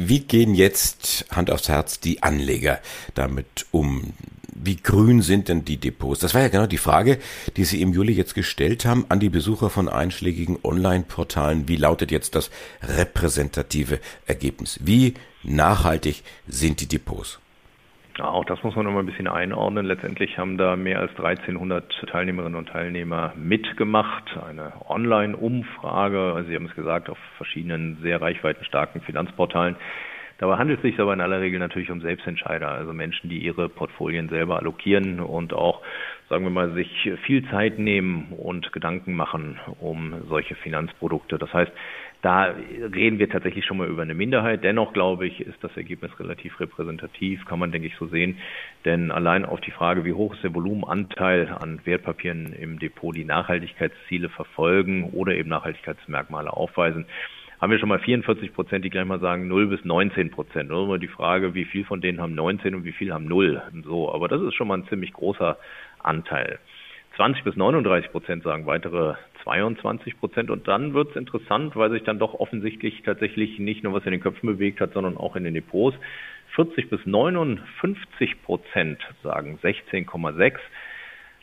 Wie 0.00 0.20
gehen 0.20 0.54
jetzt 0.54 1.26
Hand 1.28 1.50
aufs 1.50 1.68
Herz 1.68 1.98
die 1.98 2.22
Anleger 2.22 2.78
damit 3.14 3.66
um? 3.72 4.12
Wie 4.54 4.76
grün 4.76 5.22
sind 5.22 5.48
denn 5.48 5.64
die 5.64 5.76
Depots? 5.76 6.20
Das 6.20 6.34
war 6.34 6.40
ja 6.40 6.46
genau 6.46 6.66
die 6.66 6.78
Frage, 6.78 7.18
die 7.56 7.64
Sie 7.64 7.82
im 7.82 7.92
Juli 7.92 8.12
jetzt 8.12 8.36
gestellt 8.36 8.84
haben 8.84 9.06
an 9.08 9.18
die 9.18 9.28
Besucher 9.28 9.70
von 9.70 9.88
einschlägigen 9.88 10.56
Online-Portalen. 10.62 11.66
Wie 11.66 11.74
lautet 11.74 12.12
jetzt 12.12 12.36
das 12.36 12.50
repräsentative 12.80 13.98
Ergebnis? 14.24 14.78
Wie 14.80 15.14
nachhaltig 15.42 16.22
sind 16.46 16.80
die 16.80 16.86
Depots? 16.86 17.40
Auch 18.20 18.44
das 18.44 18.62
muss 18.64 18.74
man 18.74 18.84
noch 18.84 18.92
mal 18.92 19.00
ein 19.00 19.06
bisschen 19.06 19.28
einordnen. 19.28 19.86
Letztendlich 19.86 20.38
haben 20.38 20.58
da 20.58 20.74
mehr 20.74 20.98
als 20.98 21.10
1300 21.12 22.08
Teilnehmerinnen 22.08 22.58
und 22.58 22.68
Teilnehmer 22.68 23.32
mitgemacht. 23.36 24.36
Eine 24.36 24.72
Online-Umfrage, 24.88 26.32
also 26.34 26.48
Sie 26.48 26.56
haben 26.56 26.66
es 26.66 26.74
gesagt, 26.74 27.08
auf 27.10 27.18
verschiedenen 27.36 27.98
sehr 28.02 28.20
reichweitenstarken 28.20 29.02
Finanzportalen. 29.02 29.76
Dabei 30.38 30.56
handelt 30.56 30.78
es 30.78 30.82
sich 30.82 31.00
aber 31.00 31.12
in 31.12 31.20
aller 31.20 31.40
Regel 31.40 31.58
natürlich 31.58 31.90
um 31.90 32.00
Selbstentscheider, 32.00 32.68
also 32.68 32.92
Menschen, 32.92 33.28
die 33.28 33.38
ihre 33.38 33.68
Portfolien 33.68 34.28
selber 34.28 34.58
allokieren 34.58 35.18
und 35.18 35.52
auch, 35.52 35.82
sagen 36.28 36.44
wir 36.44 36.50
mal, 36.50 36.72
sich 36.74 37.10
viel 37.24 37.48
Zeit 37.50 37.80
nehmen 37.80 38.32
und 38.38 38.72
Gedanken 38.72 39.14
machen 39.14 39.58
um 39.80 40.14
solche 40.28 40.54
Finanzprodukte. 40.54 41.38
Das 41.38 41.52
heißt, 41.52 41.72
da 42.22 42.54
reden 42.94 43.18
wir 43.18 43.28
tatsächlich 43.28 43.64
schon 43.64 43.76
mal 43.76 43.86
über 43.86 44.02
eine 44.02 44.14
Minderheit. 44.14 44.64
Dennoch 44.64 44.92
glaube 44.92 45.26
ich, 45.26 45.40
ist 45.40 45.62
das 45.62 45.76
Ergebnis 45.76 46.18
relativ 46.18 46.58
repräsentativ, 46.58 47.44
kann 47.44 47.60
man, 47.60 47.70
denke 47.70 47.86
ich, 47.86 47.96
so 47.96 48.06
sehen. 48.08 48.38
Denn 48.84 49.12
allein 49.12 49.44
auf 49.44 49.60
die 49.60 49.70
Frage, 49.70 50.04
wie 50.04 50.12
hoch 50.12 50.34
ist 50.34 50.42
der 50.42 50.54
Volumenanteil 50.54 51.48
an 51.48 51.80
Wertpapieren 51.84 52.52
im 52.52 52.78
Depot, 52.80 53.14
die 53.14 53.24
Nachhaltigkeitsziele 53.24 54.28
verfolgen 54.30 55.10
oder 55.12 55.34
eben 55.34 55.48
Nachhaltigkeitsmerkmale 55.48 56.52
aufweisen, 56.52 57.06
haben 57.60 57.70
wir 57.70 57.78
schon 57.78 57.88
mal 57.88 57.98
44 57.98 58.52
Prozent, 58.52 58.84
die 58.84 58.90
gleich 58.90 59.04
mal 59.04 59.20
sagen 59.20 59.48
0 59.48 59.66
bis 59.68 59.84
19 59.84 60.30
Prozent. 60.30 60.70
Nur 60.70 60.84
immer 60.84 60.98
die 60.98 61.08
Frage, 61.08 61.54
wie 61.54 61.64
viel 61.64 61.84
von 61.84 62.00
denen 62.00 62.20
haben 62.20 62.34
19 62.34 62.74
und 62.74 62.84
wie 62.84 62.92
viel 62.92 63.12
haben 63.12 63.26
0. 63.26 63.62
So, 63.84 64.12
aber 64.12 64.28
das 64.28 64.42
ist 64.42 64.54
schon 64.54 64.68
mal 64.68 64.78
ein 64.78 64.88
ziemlich 64.88 65.12
großer 65.12 65.56
Anteil. 66.00 66.58
20 67.16 67.42
bis 67.42 67.56
39 67.56 68.12
Prozent 68.12 68.44
sagen 68.44 68.66
weitere 68.66 69.14
22 69.44 70.18
Prozent. 70.18 70.50
Und 70.50 70.68
dann 70.68 70.94
wird 70.94 71.10
es 71.10 71.16
interessant, 71.16 71.76
weil 71.76 71.90
sich 71.90 72.02
dann 72.02 72.18
doch 72.18 72.34
offensichtlich 72.34 73.02
tatsächlich 73.02 73.58
nicht 73.58 73.84
nur 73.84 73.94
was 73.94 74.04
in 74.04 74.12
den 74.12 74.20
Köpfen 74.20 74.46
bewegt 74.48 74.80
hat, 74.80 74.92
sondern 74.94 75.16
auch 75.16 75.36
in 75.36 75.44
den 75.44 75.54
Depots. 75.54 75.96
40 76.54 76.90
bis 76.90 77.04
59 77.06 78.42
Prozent 78.42 78.98
sagen 79.22 79.58
16,6. 79.62 80.58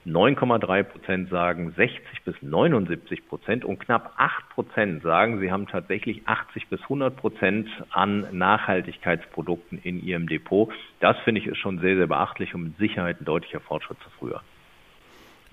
9,3 0.05 0.83
Prozent 0.83 1.29
sagen 1.29 1.71
60 1.71 2.21
bis 2.23 2.35
79 2.41 3.27
Prozent 3.27 3.65
und 3.65 3.79
knapp 3.79 4.13
8 4.17 4.49
Prozent 4.49 5.01
sagen, 5.01 5.39
sie 5.39 5.51
haben 5.51 5.67
tatsächlich 5.67 6.27
80 6.27 6.67
bis 6.67 6.79
100 6.83 7.17
Prozent 7.17 7.67
an 7.89 8.27
Nachhaltigkeitsprodukten 8.31 9.79
in 9.81 10.03
ihrem 10.03 10.27
Depot. 10.27 10.71
Das 10.99 11.17
finde 11.19 11.41
ich 11.41 11.47
ist 11.47 11.57
schon 11.57 11.79
sehr, 11.79 11.95
sehr 11.95 12.07
beachtlich 12.07 12.53
und 12.53 12.63
mit 12.63 12.77
Sicherheit 12.77 13.19
ein 13.19 13.25
deutlicher 13.25 13.59
Fortschritt 13.61 13.97
zu 14.03 14.09
früher. 14.19 14.41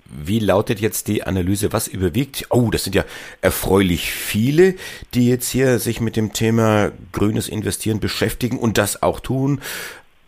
Wie 0.05 0.39
lautet 0.39 0.79
jetzt 0.79 1.07
die 1.07 1.23
Analyse? 1.23 1.73
Was 1.73 1.87
überwiegt? 1.87 2.47
Oh, 2.49 2.69
das 2.69 2.83
sind 2.83 2.95
ja 2.95 3.05
erfreulich 3.41 4.11
viele, 4.11 4.75
die 5.13 5.27
jetzt 5.27 5.49
hier 5.49 5.79
sich 5.79 6.01
mit 6.01 6.15
dem 6.15 6.33
Thema 6.33 6.91
grünes 7.11 7.47
Investieren 7.47 7.99
beschäftigen 7.99 8.59
und 8.59 8.77
das 8.77 9.01
auch 9.01 9.19
tun. 9.19 9.61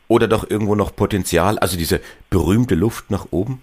Oder 0.07 0.27
doch 0.27 0.49
irgendwo 0.49 0.75
noch 0.75 0.95
Potenzial, 0.95 1.59
also 1.59 1.77
diese 1.77 1.99
berühmte 2.29 2.75
Luft 2.75 3.11
nach 3.11 3.27
oben? 3.31 3.61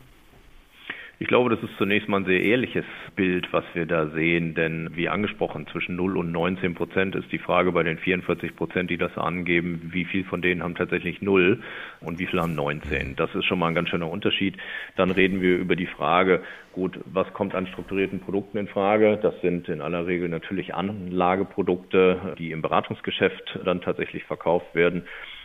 Ich 1.23 1.29
glaube, 1.29 1.51
das 1.51 1.63
ist 1.63 1.79
zunächst 1.79 2.09
mal 2.09 2.17
ein 2.17 2.25
sehr 2.25 2.43
ehrliches 2.43 2.85
Bild, 3.15 3.47
was 3.53 3.63
wir 3.75 3.87
da 3.87 4.09
sehen, 4.09 4.57
denn 4.57 4.91
wie 4.97 5.09
angesprochen, 5.09 5.69
zwischen 5.69 5.95
0 5.95 6.17
und 6.17 6.33
19 6.33 6.75
Prozent 6.75 7.15
ist 7.15 7.31
die 7.31 7.39
Frage 7.39 7.71
bei 7.71 7.85
den 7.85 7.97
44 7.97 8.57
Prozent, 8.57 8.91
die 8.91 8.99
das 8.99 9.17
angeben, 9.17 9.91
wie 9.93 10.05
viel 10.05 10.25
von 10.25 10.43
denen 10.43 10.65
haben 10.65 10.75
tatsächlich 10.75 11.23
0 11.23 11.63
und 12.01 12.19
wie 12.19 12.27
viel 12.27 12.41
haben 12.41 12.57
19. 12.57 13.15
Das 13.15 13.33
ist 13.37 13.45
schon 13.45 13.61
mal 13.61 13.69
ein 13.69 13.77
ganz 13.77 13.91
schöner 13.91 14.11
Unterschied. 14.11 14.57
Dann 14.97 15.13
reden 15.13 15.41
wir 15.41 15.59
über 15.59 15.77
die 15.77 15.87
Frage, 15.87 16.43
gut, 16.73 16.99
was 17.05 17.33
kommt 17.33 17.55
an 17.55 17.69
strukturierten 17.69 18.19
Produkten 18.19 18.59
in 18.59 18.67
Frage? 18.67 19.17
Das 19.23 19.41
sind 19.43 19.69
in 19.69 19.81
aller 19.81 20.09
Regel 20.09 20.29
natürlich 20.29 20.75
Anlageprodukte, 20.75 22.35
die 22.37 22.51
im 22.51 22.63
Beratungsgeschäft 22.63 23.61
dann 23.65 23.81
tatsächlich 23.81 24.25
verkauft 24.25 24.75
werden. 24.75 25.05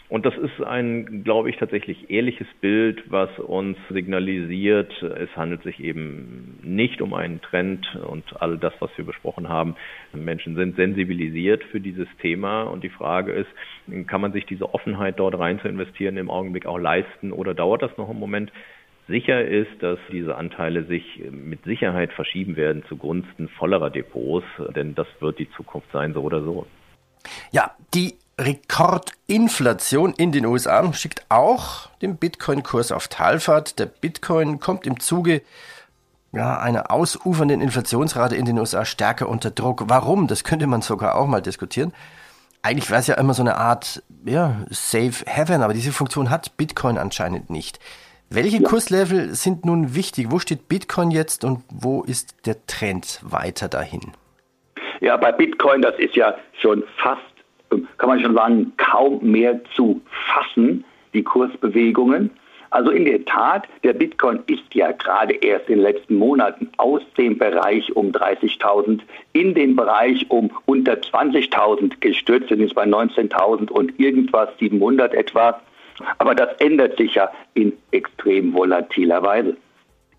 Und 0.10 0.26
das 0.26 0.38
ist 0.38 0.62
ein, 0.66 1.26
glaube 1.26 1.50
ich, 1.50 1.58
tatsächlich 1.58 2.10
ehrliches 2.10 2.48
Bild, 2.62 3.04
was 3.12 3.30
uns 3.40 3.78
signalisiert, 3.90 4.94
es 5.02 5.36
handelt 5.36 5.64
sich 5.64 5.82
eben 5.82 6.60
nicht 6.64 7.02
um 7.02 7.14
einen 7.14 7.42
Trend 7.42 7.94
und 8.08 8.24
all 8.42 8.58
das, 8.58 8.74
was 8.80 8.90
wir 8.96 9.04
besprochen 9.04 9.50
haben. 9.50 9.76
Menschen 10.14 10.56
sind 10.56 10.78
sensibilisiert 10.78 11.62
für 11.66 11.82
dieses 11.82 12.08
Thema 12.22 12.64
und 12.64 12.86
die 12.86 12.90
Frage 12.90 13.34
ist, 13.34 13.50
kann 14.08 14.22
man 14.22 14.32
sich 14.32 14.46
diese 14.46 14.74
Offenheit 14.74 15.20
dort 15.20 15.38
rein 15.38 15.60
zu 15.60 15.68
investieren 15.68 16.16
im 16.16 16.30
Augenblick 16.30 16.66
auch 16.66 16.78
leisten 16.78 17.34
oder 17.34 17.54
dauert 17.54 17.82
das 17.82 17.98
noch 17.98 18.10
einen 18.10 18.20
Moment? 18.20 18.54
Sicher 19.10 19.46
ist, 19.46 19.72
dass 19.82 20.00
diese 20.12 20.36
Anteile 20.36 20.84
sich 20.84 21.22
mit 21.32 21.64
Sicherheit 21.66 22.14
verschieben 22.14 22.56
werden 22.56 22.84
zugunsten 22.88 23.50
vollerer 23.50 23.90
Depots, 23.90 24.46
denn 24.74 24.96
das 24.96 25.08
wird 25.20 25.40
die 25.40 25.50
Zukunft 25.52 25.92
sein, 25.92 26.14
so 26.14 26.22
oder 26.22 26.42
so. 26.42 26.66
Ja, 27.52 27.72
die 27.94 28.16
Rekordinflation 28.40 30.14
in 30.14 30.32
den 30.32 30.46
USA 30.46 30.94
schickt 30.94 31.26
auch 31.30 31.90
den 32.02 32.18
Bitcoin-Kurs 32.18 32.92
auf 32.92 33.08
Talfahrt. 33.08 33.80
Der 33.80 33.88
Bitcoin 33.88 34.60
kommt 34.60 34.86
im 34.86 35.00
Zuge 35.00 35.42
ja, 36.32 36.60
einer 36.60 36.92
ausufernden 36.92 37.62
Inflationsrate 37.62 38.36
in 38.36 38.46
den 38.46 38.60
USA 38.60 38.86
stärker 38.86 39.28
unter 39.28 39.50
Druck. 39.50 39.84
Warum? 39.88 40.28
Das 40.28 40.44
könnte 40.44 40.68
man 40.68 40.82
sogar 40.82 41.16
auch 41.16 41.28
mal 41.28 41.42
diskutieren. 41.42 41.94
Eigentlich 42.62 42.90
wäre 42.90 43.00
es 43.00 43.08
ja 43.08 43.16
immer 43.16 43.34
so 43.34 43.42
eine 43.42 43.56
Art 43.56 44.04
ja, 44.26 44.58
Safe 44.70 45.26
Haven, 45.26 45.62
aber 45.62 45.74
diese 45.74 45.92
Funktion 45.92 46.30
hat 46.30 46.58
Bitcoin 46.58 46.98
anscheinend 46.98 47.50
nicht. 47.50 47.80
Welche 48.30 48.62
ja. 48.62 48.68
Kurslevel 48.68 49.34
sind 49.36 49.66
nun 49.66 49.96
wichtig? 49.96 50.28
Wo 50.30 50.40
steht 50.40 50.68
Bitcoin 50.68 51.12
jetzt 51.12 51.46
und 51.46 51.64
wo 51.70 52.04
ist 52.04 52.46
der 52.46 52.66
Trend 52.68 53.20
weiter 53.24 53.70
dahin? 53.70 54.12
Ja, 55.00 55.16
bei 55.16 55.32
Bitcoin, 55.32 55.82
das 55.82 55.98
ist 55.98 56.16
ja 56.16 56.36
schon 56.62 56.84
fast, 57.02 57.22
kann 57.98 58.10
man 58.10 58.20
schon 58.20 58.36
sagen, 58.36 58.74
kaum 58.78 59.20
mehr 59.22 59.60
zu 59.76 60.02
fassen, 60.34 60.84
die 61.14 61.24
Kursbewegungen. 61.24 62.32
Also 62.70 62.92
in 62.92 63.06
der 63.06 63.24
Tat, 63.26 63.68
der 63.84 63.94
Bitcoin 63.94 64.40
ist 64.48 64.74
ja 64.74 64.92
gerade 64.92 65.34
erst 65.36 65.70
in 65.70 65.76
den 65.76 65.84
letzten 65.84 66.16
Monaten 66.16 66.70
aus 66.78 67.02
dem 67.18 67.38
Bereich 67.38 67.96
um 67.96 68.12
30.000 68.12 69.00
in 69.34 69.54
den 69.54 69.76
Bereich 69.76 70.26
um 70.30 70.52
unter 70.66 70.94
20.000 70.94 72.00
gestürzt, 72.02 72.50
sind 72.50 72.60
jetzt 72.60 72.76
bei 72.76 72.84
19.000 72.84 73.72
und 73.72 73.98
irgendwas 74.00 74.50
700 74.60 75.14
etwa. 75.14 75.62
Aber 76.18 76.36
das 76.36 76.50
ändert 76.60 76.98
sich 76.98 77.16
ja 77.16 77.32
in 77.54 77.74
extrem 77.92 78.54
volatiler 78.54 79.24
Weise. 79.24 79.56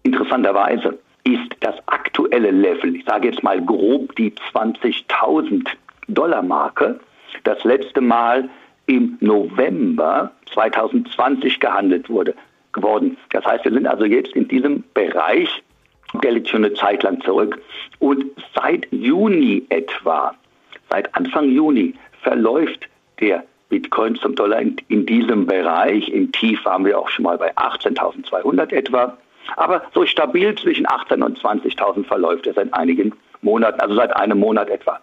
Interessanterweise 0.02 0.98
ist 1.24 1.54
das 1.60 1.76
aktuelle 1.86 2.50
Level, 2.50 2.96
ich 2.96 3.04
sage 3.04 3.28
jetzt 3.28 3.42
mal 3.42 3.62
grob 3.62 4.16
die 4.16 4.32
20.000 4.52 5.68
Dollar 6.08 6.42
Marke, 6.42 6.98
das 7.44 7.62
letzte 7.64 8.00
Mal 8.00 8.48
im 8.86 9.18
November 9.20 10.32
2020 10.52 11.60
gehandelt 11.60 12.08
wurde, 12.08 12.34
geworden. 12.72 13.16
Das 13.30 13.44
heißt, 13.44 13.64
wir 13.64 13.72
sind 13.72 13.86
also 13.86 14.04
jetzt 14.04 14.34
in 14.34 14.48
diesem 14.48 14.82
Bereich, 14.94 15.48
der 16.22 16.32
liegt 16.32 16.48
schon 16.48 16.64
eine 16.64 16.74
Zeit 16.74 17.02
lang 17.02 17.20
zurück. 17.20 17.60
Und 17.98 18.24
seit 18.54 18.88
Juni 18.90 19.64
etwa, 19.68 20.34
seit 20.90 21.14
Anfang 21.14 21.50
Juni 21.50 21.94
verläuft 22.22 22.88
der 23.20 23.44
Bitcoin 23.68 24.16
zum 24.16 24.34
Dollar 24.34 24.60
in, 24.60 24.76
in 24.88 25.04
diesem 25.04 25.46
Bereich. 25.46 26.08
Im 26.08 26.32
Tief 26.32 26.64
waren 26.64 26.84
wir 26.84 26.98
auch 26.98 27.08
schon 27.10 27.24
mal 27.24 27.36
bei 27.36 27.54
18.200 27.56 28.72
etwa. 28.72 29.18
Aber 29.56 29.82
so 29.94 30.06
stabil 30.06 30.54
zwischen 30.54 30.86
18.000 30.86 31.24
und 31.24 31.38
20.000 31.38 32.04
verläuft 32.04 32.46
er 32.46 32.54
seit 32.54 32.72
einigen 32.74 33.12
Monaten, 33.42 33.80
also 33.80 33.94
seit 33.94 34.14
einem 34.16 34.38
Monat 34.38 34.68
etwa. 34.68 35.00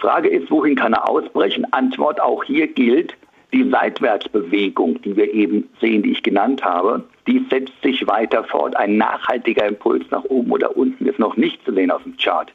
Frage 0.00 0.28
ist, 0.28 0.50
wohin 0.50 0.76
kann 0.76 0.92
er 0.92 1.08
ausbrechen? 1.08 1.66
Antwort 1.72 2.20
auch 2.20 2.44
hier 2.44 2.66
gilt, 2.66 3.14
die 3.52 3.68
Seitwärtsbewegung, 3.70 5.00
die 5.02 5.16
wir 5.16 5.32
eben 5.32 5.68
sehen, 5.80 6.02
die 6.02 6.12
ich 6.12 6.22
genannt 6.22 6.64
habe, 6.64 7.04
die 7.26 7.44
setzt 7.50 7.80
sich 7.82 8.06
weiter 8.06 8.44
fort. 8.44 8.76
Ein 8.76 8.96
nachhaltiger 8.96 9.66
Impuls 9.66 10.04
nach 10.10 10.24
oben 10.24 10.50
oder 10.52 10.76
unten 10.76 11.06
ist 11.06 11.18
noch 11.18 11.36
nicht 11.36 11.64
zu 11.64 11.72
sehen 11.72 11.90
auf 11.90 12.02
dem 12.02 12.16
Chart. 12.16 12.52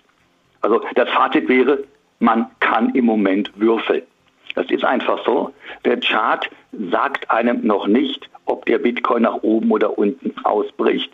Also 0.62 0.82
das 0.96 1.10
Fazit 1.10 1.50
wäre, 1.50 1.84
man 2.20 2.46
kann 2.60 2.94
im 2.96 3.06
Moment 3.06 3.52
würfeln. 3.56 4.04
Das 4.56 4.70
ist 4.70 4.84
einfach 4.84 5.26
so. 5.26 5.52
Der 5.84 6.00
Chart 6.00 6.50
sagt 6.92 7.30
einem 7.32 7.66
noch 7.66 7.88
nicht, 7.88 8.30
ob 8.46 8.66
der 8.66 8.78
Bitcoin 8.78 9.24
nach 9.24 9.42
oben 9.42 9.72
oder 9.72 9.98
unten 9.98 10.34
ausbricht. 10.44 11.12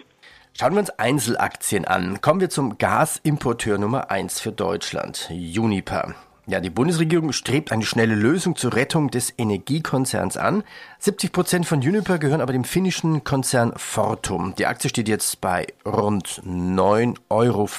Schauen 0.59 0.73
wir 0.73 0.81
uns 0.81 0.89
Einzelaktien 0.89 1.85
an. 1.85 2.19
Kommen 2.19 2.41
wir 2.41 2.49
zum 2.49 2.77
Gasimporteur 2.77 3.77
Nummer 3.77 4.11
1 4.11 4.41
für 4.41 4.51
Deutschland, 4.51 5.29
Uniper. 5.31 6.15
Ja, 6.47 6.59
die 6.59 6.69
Bundesregierung 6.69 7.31
strebt 7.31 7.71
eine 7.71 7.85
schnelle 7.85 8.13
Lösung 8.13 8.57
zur 8.57 8.73
Rettung 8.73 9.09
des 9.09 9.33
Energiekonzerns 9.37 10.35
an. 10.35 10.65
70 10.99 11.31
Prozent 11.31 11.65
von 11.65 11.79
Uniper 11.79 12.17
gehören 12.17 12.41
aber 12.41 12.51
dem 12.51 12.65
finnischen 12.65 13.23
Konzern 13.23 13.71
Fortum. 13.77 14.53
Die 14.57 14.65
Aktie 14.65 14.89
steht 14.89 15.07
jetzt 15.07 15.39
bei 15.39 15.65
rund 15.85 16.41
9,25 16.45 17.21
Euro. 17.29 17.69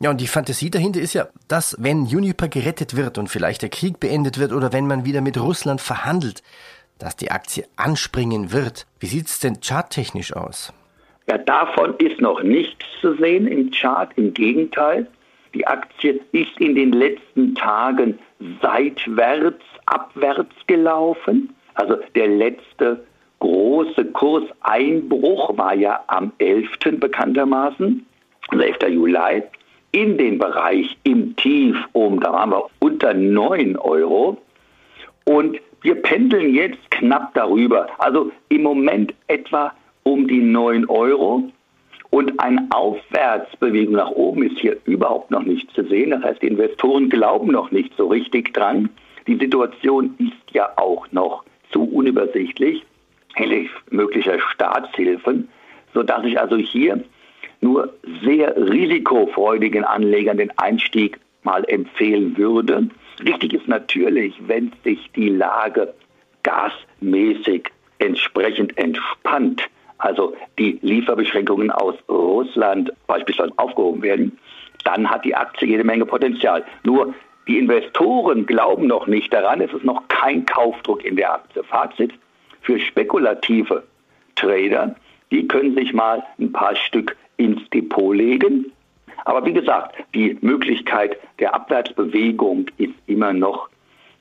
Ja, 0.00 0.10
und 0.10 0.20
die 0.20 0.26
Fantasie 0.26 0.68
dahinter 0.68 1.00
ist 1.00 1.14
ja, 1.14 1.28
dass 1.48 1.76
wenn 1.78 2.02
Uniper 2.02 2.48
gerettet 2.48 2.94
wird 2.94 3.16
und 3.16 3.28
vielleicht 3.28 3.62
der 3.62 3.70
Krieg 3.70 4.00
beendet 4.00 4.36
wird 4.36 4.52
oder 4.52 4.74
wenn 4.74 4.86
man 4.86 5.06
wieder 5.06 5.22
mit 5.22 5.38
Russland 5.38 5.80
verhandelt, 5.80 6.42
dass 6.98 7.16
die 7.16 7.30
Aktie 7.30 7.66
anspringen 7.76 8.52
wird. 8.52 8.86
Wie 8.98 9.06
sieht 9.06 9.28
es 9.28 9.38
denn 9.38 9.62
charttechnisch 9.62 10.36
aus? 10.36 10.74
Ja, 11.30 11.38
davon 11.38 11.94
ist 11.98 12.20
noch 12.20 12.42
nichts 12.42 12.84
zu 13.00 13.14
sehen 13.14 13.46
im 13.46 13.70
Chart. 13.70 14.10
Im 14.16 14.34
Gegenteil, 14.34 15.06
die 15.54 15.64
Aktie 15.64 16.18
ist 16.32 16.58
in 16.58 16.74
den 16.74 16.90
letzten 16.90 17.54
Tagen 17.54 18.18
seitwärts, 18.60 19.64
abwärts 19.86 20.56
gelaufen. 20.66 21.54
Also 21.74 21.98
der 22.16 22.26
letzte 22.26 23.04
große 23.38 24.06
Kurseinbruch 24.06 25.56
war 25.56 25.76
ja 25.76 26.02
am 26.08 26.32
11. 26.38 26.68
bekanntermaßen, 26.98 28.04
11. 28.50 28.76
Juli, 28.88 29.44
in 29.92 30.18
den 30.18 30.36
Bereich 30.36 30.98
im 31.04 31.36
Tief 31.36 31.76
um, 31.92 32.18
da 32.18 32.32
waren 32.32 32.50
wir 32.50 32.66
unter 32.80 33.14
9 33.14 33.76
Euro. 33.76 34.36
Und 35.26 35.60
wir 35.82 35.94
pendeln 35.94 36.52
jetzt 36.56 36.90
knapp 36.90 37.32
darüber. 37.34 37.86
Also 37.98 38.32
im 38.48 38.64
Moment 38.64 39.14
etwa 39.28 39.72
um 40.12 40.26
die 40.26 40.40
9 40.40 40.86
Euro. 40.86 41.50
Und 42.10 42.40
eine 42.40 42.66
Aufwärtsbewegung 42.70 43.94
nach 43.94 44.10
oben 44.10 44.42
ist 44.42 44.58
hier 44.58 44.76
überhaupt 44.84 45.30
noch 45.30 45.44
nicht 45.44 45.70
zu 45.70 45.84
sehen. 45.84 46.10
Das 46.10 46.24
heißt, 46.24 46.42
die 46.42 46.48
Investoren 46.48 47.08
glauben 47.08 47.52
noch 47.52 47.70
nicht 47.70 47.92
so 47.96 48.08
richtig 48.08 48.52
dran. 48.52 48.90
Die 49.28 49.36
Situation 49.36 50.14
ist 50.18 50.52
ja 50.54 50.70
auch 50.76 51.06
noch 51.12 51.44
zu 51.70 51.84
unübersichtlich, 51.84 52.84
hinsichtlich 53.36 53.70
möglicher 53.90 54.38
Staatshilfen, 54.40 55.48
sodass 55.94 56.24
ich 56.24 56.40
also 56.40 56.56
hier 56.56 57.02
nur 57.60 57.92
sehr 58.24 58.56
risikofreudigen 58.56 59.84
Anlegern 59.84 60.38
den 60.38 60.50
Einstieg 60.58 61.20
mal 61.42 61.64
empfehlen 61.68 62.36
würde. 62.36 62.88
Richtig 63.24 63.54
ist 63.54 63.68
natürlich, 63.68 64.34
wenn 64.46 64.72
sich 64.82 65.10
die 65.14 65.28
Lage 65.28 65.94
gasmäßig 66.42 67.70
entsprechend 67.98 68.76
entspannt, 68.78 69.62
also 70.00 70.34
die 70.58 70.78
Lieferbeschränkungen 70.82 71.70
aus 71.70 71.94
Russland 72.08 72.92
beispielsweise 73.06 73.52
aufgehoben 73.56 74.02
werden, 74.02 74.38
dann 74.84 75.08
hat 75.08 75.24
die 75.24 75.34
Aktie 75.34 75.68
jede 75.68 75.84
Menge 75.84 76.06
Potenzial. 76.06 76.64
Nur 76.84 77.14
die 77.46 77.58
Investoren 77.58 78.46
glauben 78.46 78.86
noch 78.86 79.06
nicht 79.06 79.32
daran, 79.32 79.60
es 79.60 79.72
ist 79.72 79.84
noch 79.84 80.08
kein 80.08 80.46
Kaufdruck 80.46 81.04
in 81.04 81.16
der 81.16 81.34
Aktie. 81.34 81.62
Fazit 81.64 82.12
für 82.62 82.78
spekulative 82.78 83.82
Trader, 84.36 84.94
die 85.30 85.46
können 85.46 85.74
sich 85.74 85.92
mal 85.92 86.22
ein 86.38 86.52
paar 86.52 86.74
Stück 86.76 87.16
ins 87.36 87.60
Depot 87.70 88.16
legen. 88.16 88.72
Aber 89.24 89.44
wie 89.44 89.52
gesagt, 89.52 89.96
die 90.14 90.38
Möglichkeit 90.40 91.18
der 91.38 91.54
Abwärtsbewegung 91.54 92.66
ist 92.78 92.94
immer 93.06 93.32
noch 93.32 93.68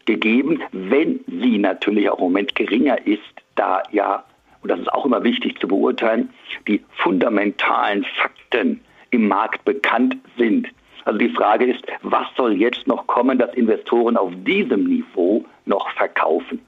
gegeben, 0.06 0.62
wenn 0.72 1.20
sie 1.28 1.58
natürlich 1.58 2.10
auch 2.10 2.18
im 2.18 2.26
Moment 2.26 2.56
geringer 2.56 2.98
ist, 3.08 3.22
da 3.56 3.84
ja 3.92 4.24
und 4.62 4.70
das 4.70 4.80
ist 4.80 4.92
auch 4.94 5.06
immer 5.06 5.24
wichtig 5.24 5.60
zu 5.60 5.68
beurteilen, 5.68 6.30
die 6.68 6.84
fundamentalen 7.04 8.06
Fakten 8.22 8.82
im 9.12 9.28
Markt 9.28 9.66
bekannt 9.66 10.18
sind. 10.38 10.68
Also 11.06 11.18
die 11.18 11.30
Frage 11.30 11.66
ist, 11.66 11.84
was 12.04 12.28
soll 12.36 12.54
jetzt 12.54 12.86
noch 12.88 13.08
kommen, 13.08 13.38
dass 13.40 13.54
Investoren 13.56 14.18
auf 14.18 14.32
diesem 14.46 14.84
Niveau 14.86 15.46
noch 15.66 15.90
verkaufen? 15.92 16.60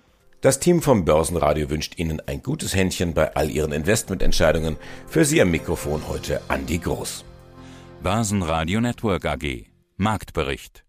Das 0.42 0.60
Team 0.60 0.82
vom 0.82 1.06
Börsenradio 1.06 1.70
wünscht 1.70 2.00
Ihnen 2.00 2.20
ein 2.26 2.42
gutes 2.42 2.76
Händchen 2.76 3.14
bei 3.14 3.36
all 3.36 3.52
Ihren 3.52 3.72
Investmententscheidungen. 3.72 4.78
Für 5.06 5.24
Sie 5.24 5.40
am 5.40 5.52
Mikrofon 5.52 6.02
heute 6.10 6.42
Andi 6.48 6.80
Groß. 6.80 7.24
Börsenradio 8.02 8.82
Network 8.82 9.26
AG. 9.26 9.68
Marktbericht. 9.98 10.84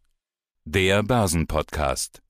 Der 0.64 1.02
Börsenpodcast. 1.02 2.22